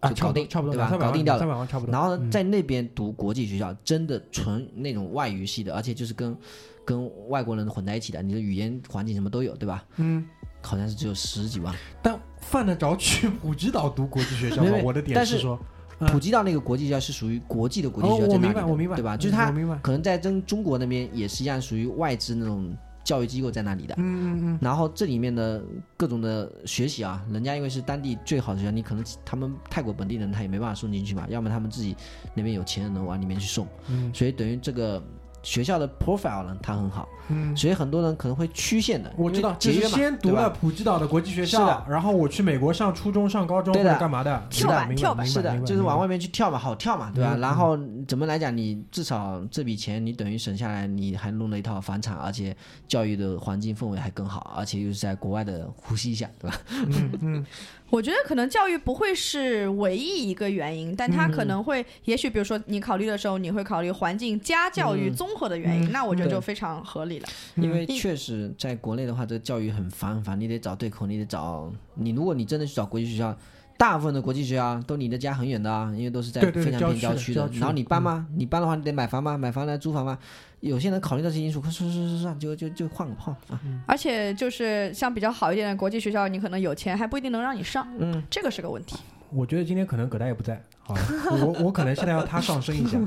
[0.00, 1.92] 啊，就搞定差不多，对吧搞定掉了三百万差不多。
[1.92, 6.36] 然后呢，嗯在那边读国际学校，真的纯那种外语系的，而且就是跟
[6.84, 9.84] 跟外国人混在一起的，你的语言环境什么都有，对吧？
[9.96, 10.26] 嗯，
[10.62, 11.74] 好像是只有十几万。
[12.02, 15.66] 但犯得着去普吉岛读国际学校吗我的点但是说，嗯
[16.08, 19.16] 普及到那个国际学校是属于国际的国际哦学校，在那里的我明白，我明白，对吧？
[19.16, 23.94] 嗯就是它我明白，可能在跟中国那边也是一样，属于外资那种教育机构在那里的。
[23.98, 25.62] 嗯嗯嗯，然后这里面的
[25.96, 31.96] 各种的学习啊，人家因为是当地最好的学校，你可能他们泰国本地人他也没办法送进去嘛，要么他们自己
[32.34, 34.10] 那边有钱的人往里面去送，嗯。
[34.14, 35.02] 所以等于这个
[35.44, 39.12] 学校的 profile 呢，它很好，嗯，所以很多人可能会曲线的。
[39.16, 43.96] 我知道，就是先读了普吉岛的国际学校是的，然后我去美国上初中、上高中对的。
[43.98, 47.34] 干嘛的，跳板跳板是的，就是往外面去跳嘛，好跳嘛，对吧？
[47.36, 47.78] 嗯然后
[48.08, 52.56] 怎么来讲，你至少这笔钱你等于省下来，你还弄了一套房产，而且
[52.88, 56.56] 教育的环境氛围还更好，而且又是在国外的呼吸一下，对吧？
[56.70, 57.46] 嗯嗯，
[57.90, 65.14] 我觉得可能教育不会是唯一一个原因，但它可能会，也许比如说你考虑的时候，你会考虑环境、加教育嗯。
[65.14, 67.28] 综合的原因，嗯那我觉得就非常合理了。
[67.56, 72.10] 因为嗯确实在国内的话，这个教育很烦很烦，你得找对口，你得找你。
[72.10, 73.36] 如果你真的去找国际学校，
[73.76, 78.26] 大部分的国际学校都离你的家很远的啊，因为都是在非常偏郊区的然后你搬吗？
[78.36, 79.36] 你搬的话，你得买房吗？
[79.36, 80.18] 买房来租房吗？
[80.60, 83.60] 有些人考虑到这些因素，算算算算算，就就就换个换啊。
[83.86, 88.96] 而且就是像比较好一点的国际学校，你可能有钱还不一定能让你上，嗯，这个是个问题。
[89.34, 90.94] 我觉得今天可能葛大爷不在，好，
[91.30, 92.98] 我我可能现在要他上升一下，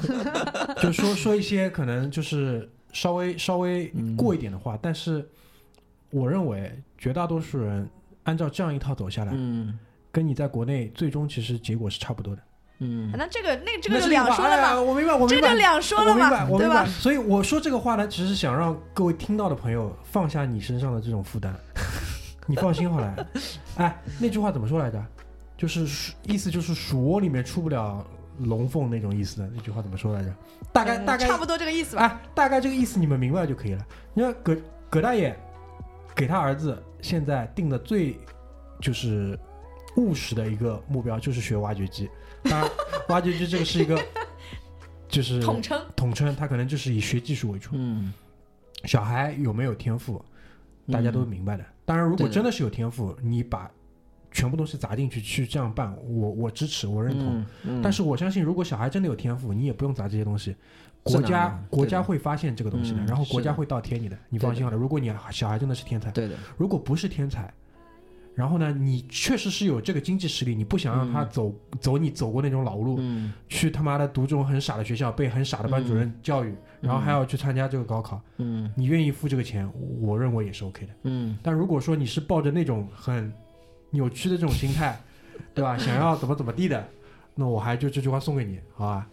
[0.81, 5.27] 就说说一些可能就是稍微稍微过一点的话，但是
[6.09, 7.89] 我认为绝大多数人
[8.23, 9.77] 按照这样一套走下来，嗯
[10.11, 12.41] 跟你在国内最终其实结果是差不多的。
[12.79, 15.57] 嗯，那这个那这个两说了嘛，我明白，我明白这就。
[15.57, 16.83] 两说了嘛我明白，，我对明白。
[16.83, 16.89] 吧？
[16.89, 21.55] 所以我说这个话呢，只是想让各位听到的朋友放下你身上的这种负担。
[22.45, 23.27] 你放心好了。
[23.77, 25.03] 哎，那句话怎么说来着？
[25.57, 28.05] 就是鼠意思就是鼠窝里面出不了
[28.39, 29.49] 龙凤那种意思的。
[29.53, 30.33] 那句话怎么说来着？
[30.71, 32.03] 大概嗯大概差不多这个意思吧。
[32.03, 33.85] 哎，大概这个意思你们明白就可以了。
[34.13, 34.55] 你看葛
[34.89, 35.37] 葛大爷
[36.15, 38.15] 给他儿子现在定的最
[38.79, 39.37] 就是
[39.95, 42.07] 务实的一个目标，就是学挖掘机。
[42.43, 42.69] 当然，
[43.09, 43.99] 挖掘机这个是一个
[45.09, 47.71] 就是统称统称，他可能就是以学技术为主。
[47.73, 48.13] 嗯，
[48.83, 50.23] 小孩有没有天赋，
[50.91, 51.65] 大家都明白的。
[51.83, 53.71] 当然，如果真的是有天赋，你把
[54.31, 57.45] 全部东西砸进去去这样办，我我支持，我认同。
[57.81, 60.55] 但是我相信，如果小孩真的有天赋，你也不用砸这些东西，
[61.03, 64.77] 国家国家会发现这个东西的，嗯然后国家会倒贴你的，你放心好了。
[64.77, 67.51] 如果你小孩真的是天才，对的，如果不是天才，
[68.35, 71.29] 然后呢，你确实是有这个经济实力，你不想让他嗯。
[71.31, 73.33] 走、走你走过那种老路，嗯。
[73.49, 78.71] 去他妈的读这种很傻的学校，被很傻的班主任教育，然后还要去参加这个高考，嗯。
[78.75, 79.67] 你愿意付这个钱，
[79.99, 80.93] 我认为也是 OK 的。
[81.03, 81.35] 嗯。
[81.41, 83.33] 但如果说你是抱着那种很
[83.91, 84.99] 扭曲的这种心态，
[85.53, 85.77] 对吧？
[85.77, 86.87] 想要怎么怎么地的，
[87.35, 89.07] 那我还就这句话送给你，好吧？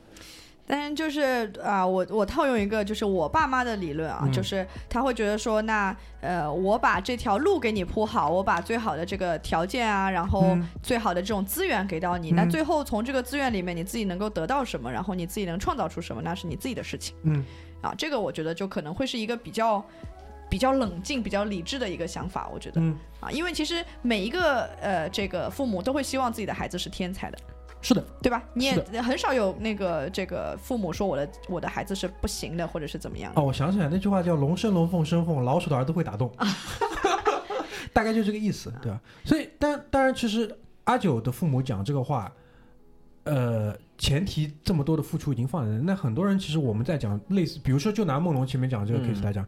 [0.66, 17.44] 但是就是啊、我我套用一个就是我爸妈的理论啊，嗯就是他会觉得说，那呃，我把这条路给你铺好，我把最好的这个条件啊，然后嗯最好的这种资源给到你，嗯那最后从这个资源里面你自己能够得到什么，然后你自己能创造出什么，那是你自己的事情嗯
[17.82, 17.94] 啊。
[17.98, 19.84] 这个我觉得就可能会是一个比较
[20.48, 27.38] 比较冷静、比较理智的一个想法，我觉得嗯，啊，因为其实每一个呃这个父母都会希望自己的孩子是天才的。
[27.82, 28.42] 是的，对吧？
[28.54, 33.38] 你也很少有那个这个父母说我的我的孩子是不行的，或者是怎么样的。
[33.38, 36.32] 哦，我想起来那句话叫“龙生龙，凤生凤，老鼠的儿子会打洞”，
[37.92, 38.98] 大概就这个意思，对吧？
[39.26, 40.50] 所以，当当然，其实
[40.84, 42.32] 阿九的父母讲这个话，
[43.24, 49.46] 呃，前提这么多的付出已经放在那，那很多人其实我们在讲类似，比如说就拿梦龙前面讲这个嗯 case 来讲。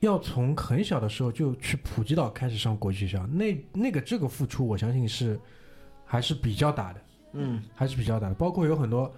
[0.00, 5.38] 要从很小的时候就去普吉岛开始上国际学校，那那个这个付出，我相信是
[6.04, 7.00] 还是比较大的。
[7.38, 8.34] 嗯还是比较大的。
[8.34, 9.12] 包括有很多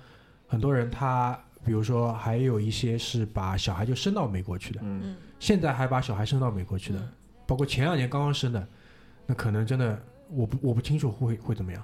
[0.47, 7.09] 很多人，他比如说还有一些是把小孩就生到美国去的，嗯嗯现在还把小孩生到美国去的，嗯
[7.47, 8.67] 包括前两年刚刚生的，
[9.27, 11.83] 那可能真的我不我不清楚会会怎么样，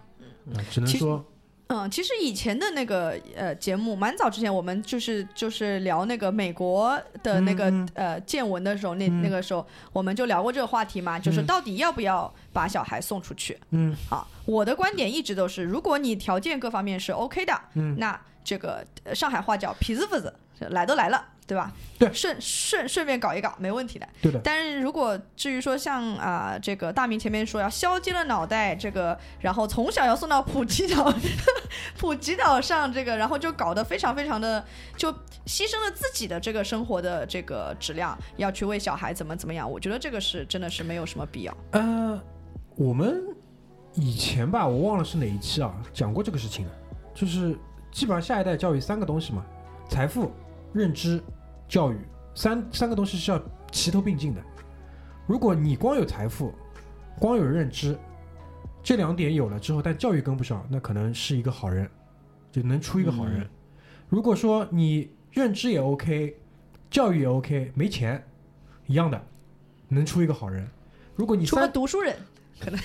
[0.54, 1.24] 啊只能说
[1.68, 9.22] 嗯，其实以前的那个呃节目，蛮早之前我们就是就是聊那个美国的那个、嗯呃见闻的时候，那、嗯。
[9.22, 11.46] 那个时候我们就聊过这个话题嘛，就是嗯。
[11.46, 13.58] 到底要不要把小孩送出去？
[13.70, 13.96] 嗯。
[14.10, 17.96] 好，我的观点一直都是，如果你条件各方面是 OK 的，嗯。
[17.98, 20.32] 那这个呃上海话叫皮子夫子，
[20.70, 21.72] 来都来了，对吧？
[21.98, 24.08] 对顺顺顺便搞一搞，没问题的。
[24.20, 31.12] 对的，但是如果至于说像啊、这个大明前面说要削尖了脑袋，这个然后从小要送到普吉岛，
[31.98, 34.64] 普吉岛上这个，然后就搞得非常非常的，
[34.96, 35.12] 就
[35.46, 41.56] 牺牲了自己的这个生活的这个质量，要去为小孩怎么怎么样，我觉得这个是真的是没有什么必要。
[41.72, 42.20] 呃，
[42.76, 43.22] 我们
[43.94, 46.72] 以前吧，我忘了是哪一期啊，讲过这个事情了，
[47.14, 47.56] 就是
[47.92, 49.44] 基本上下一代教育三个东西嘛，
[49.88, 50.32] 财富、
[50.74, 51.22] 认知、
[51.66, 51.96] 教育，
[52.34, 54.42] 三三个东西是要齐头并进的。
[55.26, 56.52] 如果你光有财富，
[57.18, 57.96] 光有认知，
[58.82, 61.88] 这两点有了之后，但教育跟不上，那可能是一个好人，
[62.52, 63.40] 就能出一个好人。
[63.40, 63.48] 嗯
[64.10, 66.36] 如果说你认知也 OK，
[66.90, 68.22] 教育也 OK，没钱，
[68.86, 69.20] 一样的，
[69.88, 70.68] 能出一个好人。
[71.16, 72.14] 如果你出个读书人，
[72.60, 72.78] 可能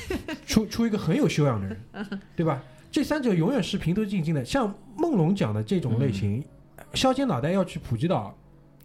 [0.48, 2.64] 出出一个很有修养的人，对吧？
[2.90, 4.44] 这三者永远是平头进进的。
[4.44, 6.44] 像梦龙讲的这种类型，
[6.94, 8.36] 削尖脑袋要去普吉岛，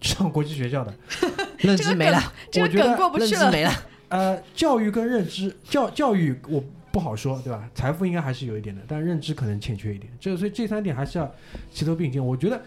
[0.00, 0.94] 上国际学校的，
[1.58, 2.20] 认知没了，
[2.50, 3.40] 这个我觉得梗过不去了。
[3.42, 3.70] 认知没了。
[4.08, 7.68] 呃，教育跟认知，教教育我不好说，对吧？
[7.74, 10.12] 财富应该还是有一点的，但认知可能欠缺一点。
[10.20, 11.28] 这所以这三点还是要
[11.72, 12.24] 齐头并进。
[12.24, 12.62] 我觉得，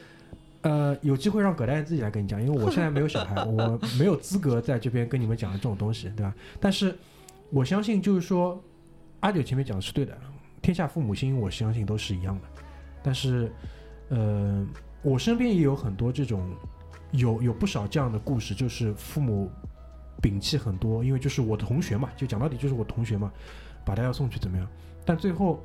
[0.61, 6.34] 呃，有机会让葛大爷自己来跟你讲，因为我现在没有小孩， 我没有资格在这边跟你们讲这种东西，对吧？
[6.59, 6.93] 但是
[7.51, 8.61] 我相信，就是说，
[9.21, 10.17] 阿九前面讲的是对的，
[10.61, 12.41] 天下父母心，我相信都是一样的。
[13.01, 13.49] 但是，
[14.09, 14.65] 呃，
[15.01, 16.49] 我身边也有很多这种，
[17.11, 19.49] 有有不少这样的故事，就是父母
[20.21, 23.31] 摒弃很多，因为就是我的同学嘛，就讲到底就是我同学嘛，
[23.85, 24.67] 把他要送去怎么样？
[25.05, 25.61] 但最后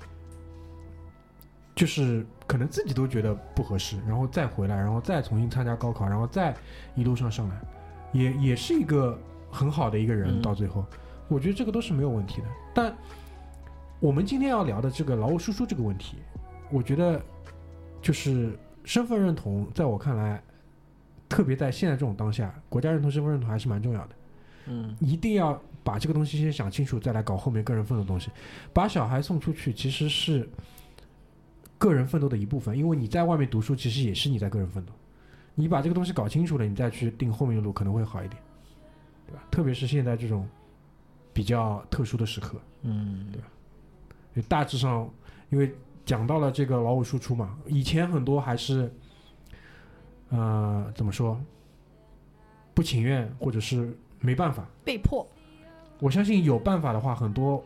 [1.74, 6.54] 就是可能自己都觉得不合适，然后再回来，然后再重新参加高考，然后再
[6.94, 7.60] 一路上上来，
[8.12, 9.18] 也也是一个
[9.50, 10.38] 很好的一个人。
[10.38, 10.84] 嗯到最后，
[11.28, 12.46] 我觉得这个都是没有问题的。
[12.74, 12.94] 但
[13.98, 16.18] 我们今天要聊的这个劳务输出这个问题，
[16.70, 17.20] 我觉得
[18.02, 20.42] 就是身份认同，在我看来，
[21.28, 24.10] 特别在现在这种当下，国家认同、身份认同还是蛮重要的。
[24.66, 28.30] 嗯，一定要把这个东西先想清楚，再来搞后面个人奋斗的东西。
[28.72, 30.48] 把小孩送出去其实是
[31.78, 34.92] 个人奋斗的一部分，因为你在外面读书，其实也是你在个人奋斗。
[35.54, 38.40] 你把这个东西搞清楚了，你再去定后面的路可能会好一点，
[39.26, 39.42] 对吧？
[39.50, 40.48] 特别是现在这种
[41.32, 45.10] 比较特殊的时刻，嗯，因为大致上，
[45.50, 45.74] 因为
[46.04, 48.92] 讲到了这个劳务输出嘛，以前很多还是，
[50.30, 51.40] 呃，怎么说，
[52.74, 54.66] 不情愿或者是没办法。
[54.84, 55.26] 被迫，
[55.98, 57.64] 我相信有办法的话，很多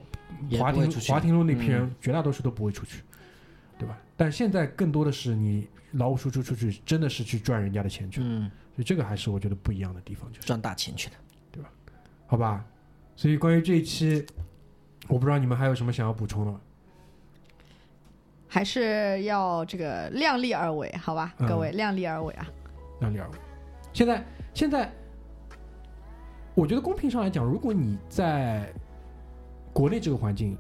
[0.58, 3.02] 华庭不会出去华亭路那批人，嗯绝大多数都不会出去，
[3.78, 3.98] 对吧？
[4.16, 11.16] 但现在更多的是你劳务输出出去，真的是去赚人家的钱去了，嗯，所以这个还是我觉得不一样的地方，就是赚大钱去了。
[12.26, 12.64] 好吧。
[13.14, 14.26] 所以关于这一期，
[15.08, 16.60] 我不知道你们还有什么想要补充的吗？
[18.56, 22.46] 还是要这个量力而为，好吧，嗯各位量力而为啊。
[23.00, 23.34] 量力而为。
[23.92, 24.90] 现在现在，
[26.54, 28.72] 我觉得公平上来讲，如果你在
[29.74, 30.56] 国内这个环境，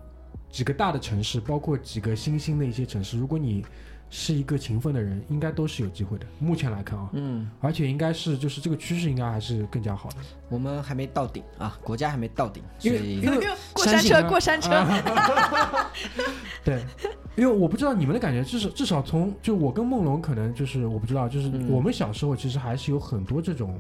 [0.50, 3.64] 几个大的城市，包括几个新兴的一些城市，如果你
[4.10, 6.26] 是一个勤奋的人，应该都是有机会的。
[6.38, 10.16] 目前来看啊，嗯，而且应该是就是这个趋势应该还是更加好的。
[10.50, 14.84] 我们还没到顶啊，国家还没到顶，所以因为因 为过山车，过山车，
[16.62, 16.84] 对，
[17.36, 23.78] 因为我不知道你们的感觉，至少至少从就我跟梦龙可能就是我不知道，就是嗯我们小时候其实还是有很多这种，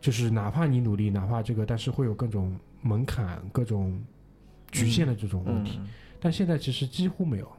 [0.00, 4.02] 就是哪怕你努力，哪怕这个，但是会有各种门槛、各种
[4.70, 5.78] 局限的这种问题。
[5.78, 5.88] 嗯，
[6.18, 7.52] 但现在其实几乎没有，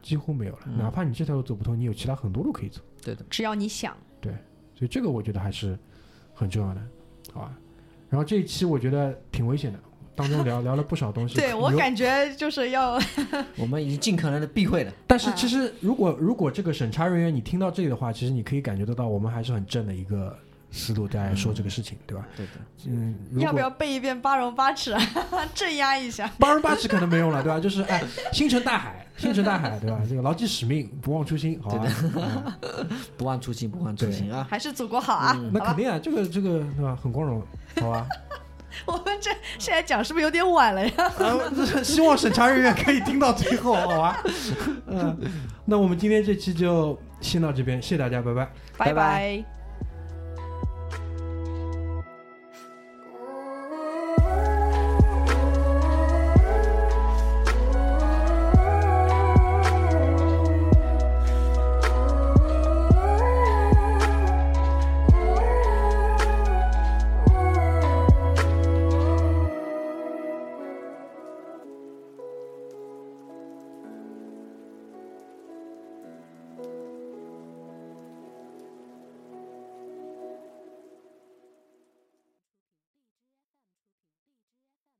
[0.00, 0.60] 几乎没有了。
[0.66, 2.80] 嗯哪怕你这条路走不通，你有其他很多路可以走。
[3.02, 4.32] 对的，只要你想，对
[4.74, 5.78] 所以这个我觉得还是
[6.32, 6.80] 很重要的，
[7.32, 7.58] 好吧？
[8.08, 9.78] 然后这一期我觉得挺危险的，
[10.14, 11.34] 当中聊聊了不少东西。
[11.34, 12.98] 对我感觉就是要
[13.56, 14.92] 我们已经尽可能的避讳了。
[15.06, 20.36] 但是其实，如果如果这个审查人员你听到这里的话，其实你可以感觉得到，我们还是很正的一个
[20.70, 22.26] 思路在说这个事情，对吧？
[22.36, 22.52] 对的，
[22.86, 24.96] 嗯，要不要背一遍八荣八耻，
[25.54, 26.30] 镇压一下？
[26.38, 27.60] 八荣八耻可能没用了，对吧？
[27.60, 28.02] 就是哎，
[28.32, 30.00] 星辰大海，星辰大海，对吧？
[30.08, 31.86] 这个牢记使命，不忘初心，好吧？
[32.14, 34.46] 嗯 不忘初心，不忘初心啊。
[34.48, 35.32] 还是祖国好啊！
[35.38, 36.96] 嗯，那肯定啊，这个这个对吧？
[37.02, 37.42] 很光荣，
[37.80, 38.06] 好吧？
[38.86, 40.92] 我们这现在讲是不是有点晚了呀？
[41.18, 41.38] 啊，
[41.82, 44.22] 希望审查人员可以听到最后， 好吧？
[44.86, 45.16] 嗯，
[45.64, 48.44] 那我们今天这期就先到这边，谢谢大家，拜拜。
[48.76, 49.61] 拜拜拜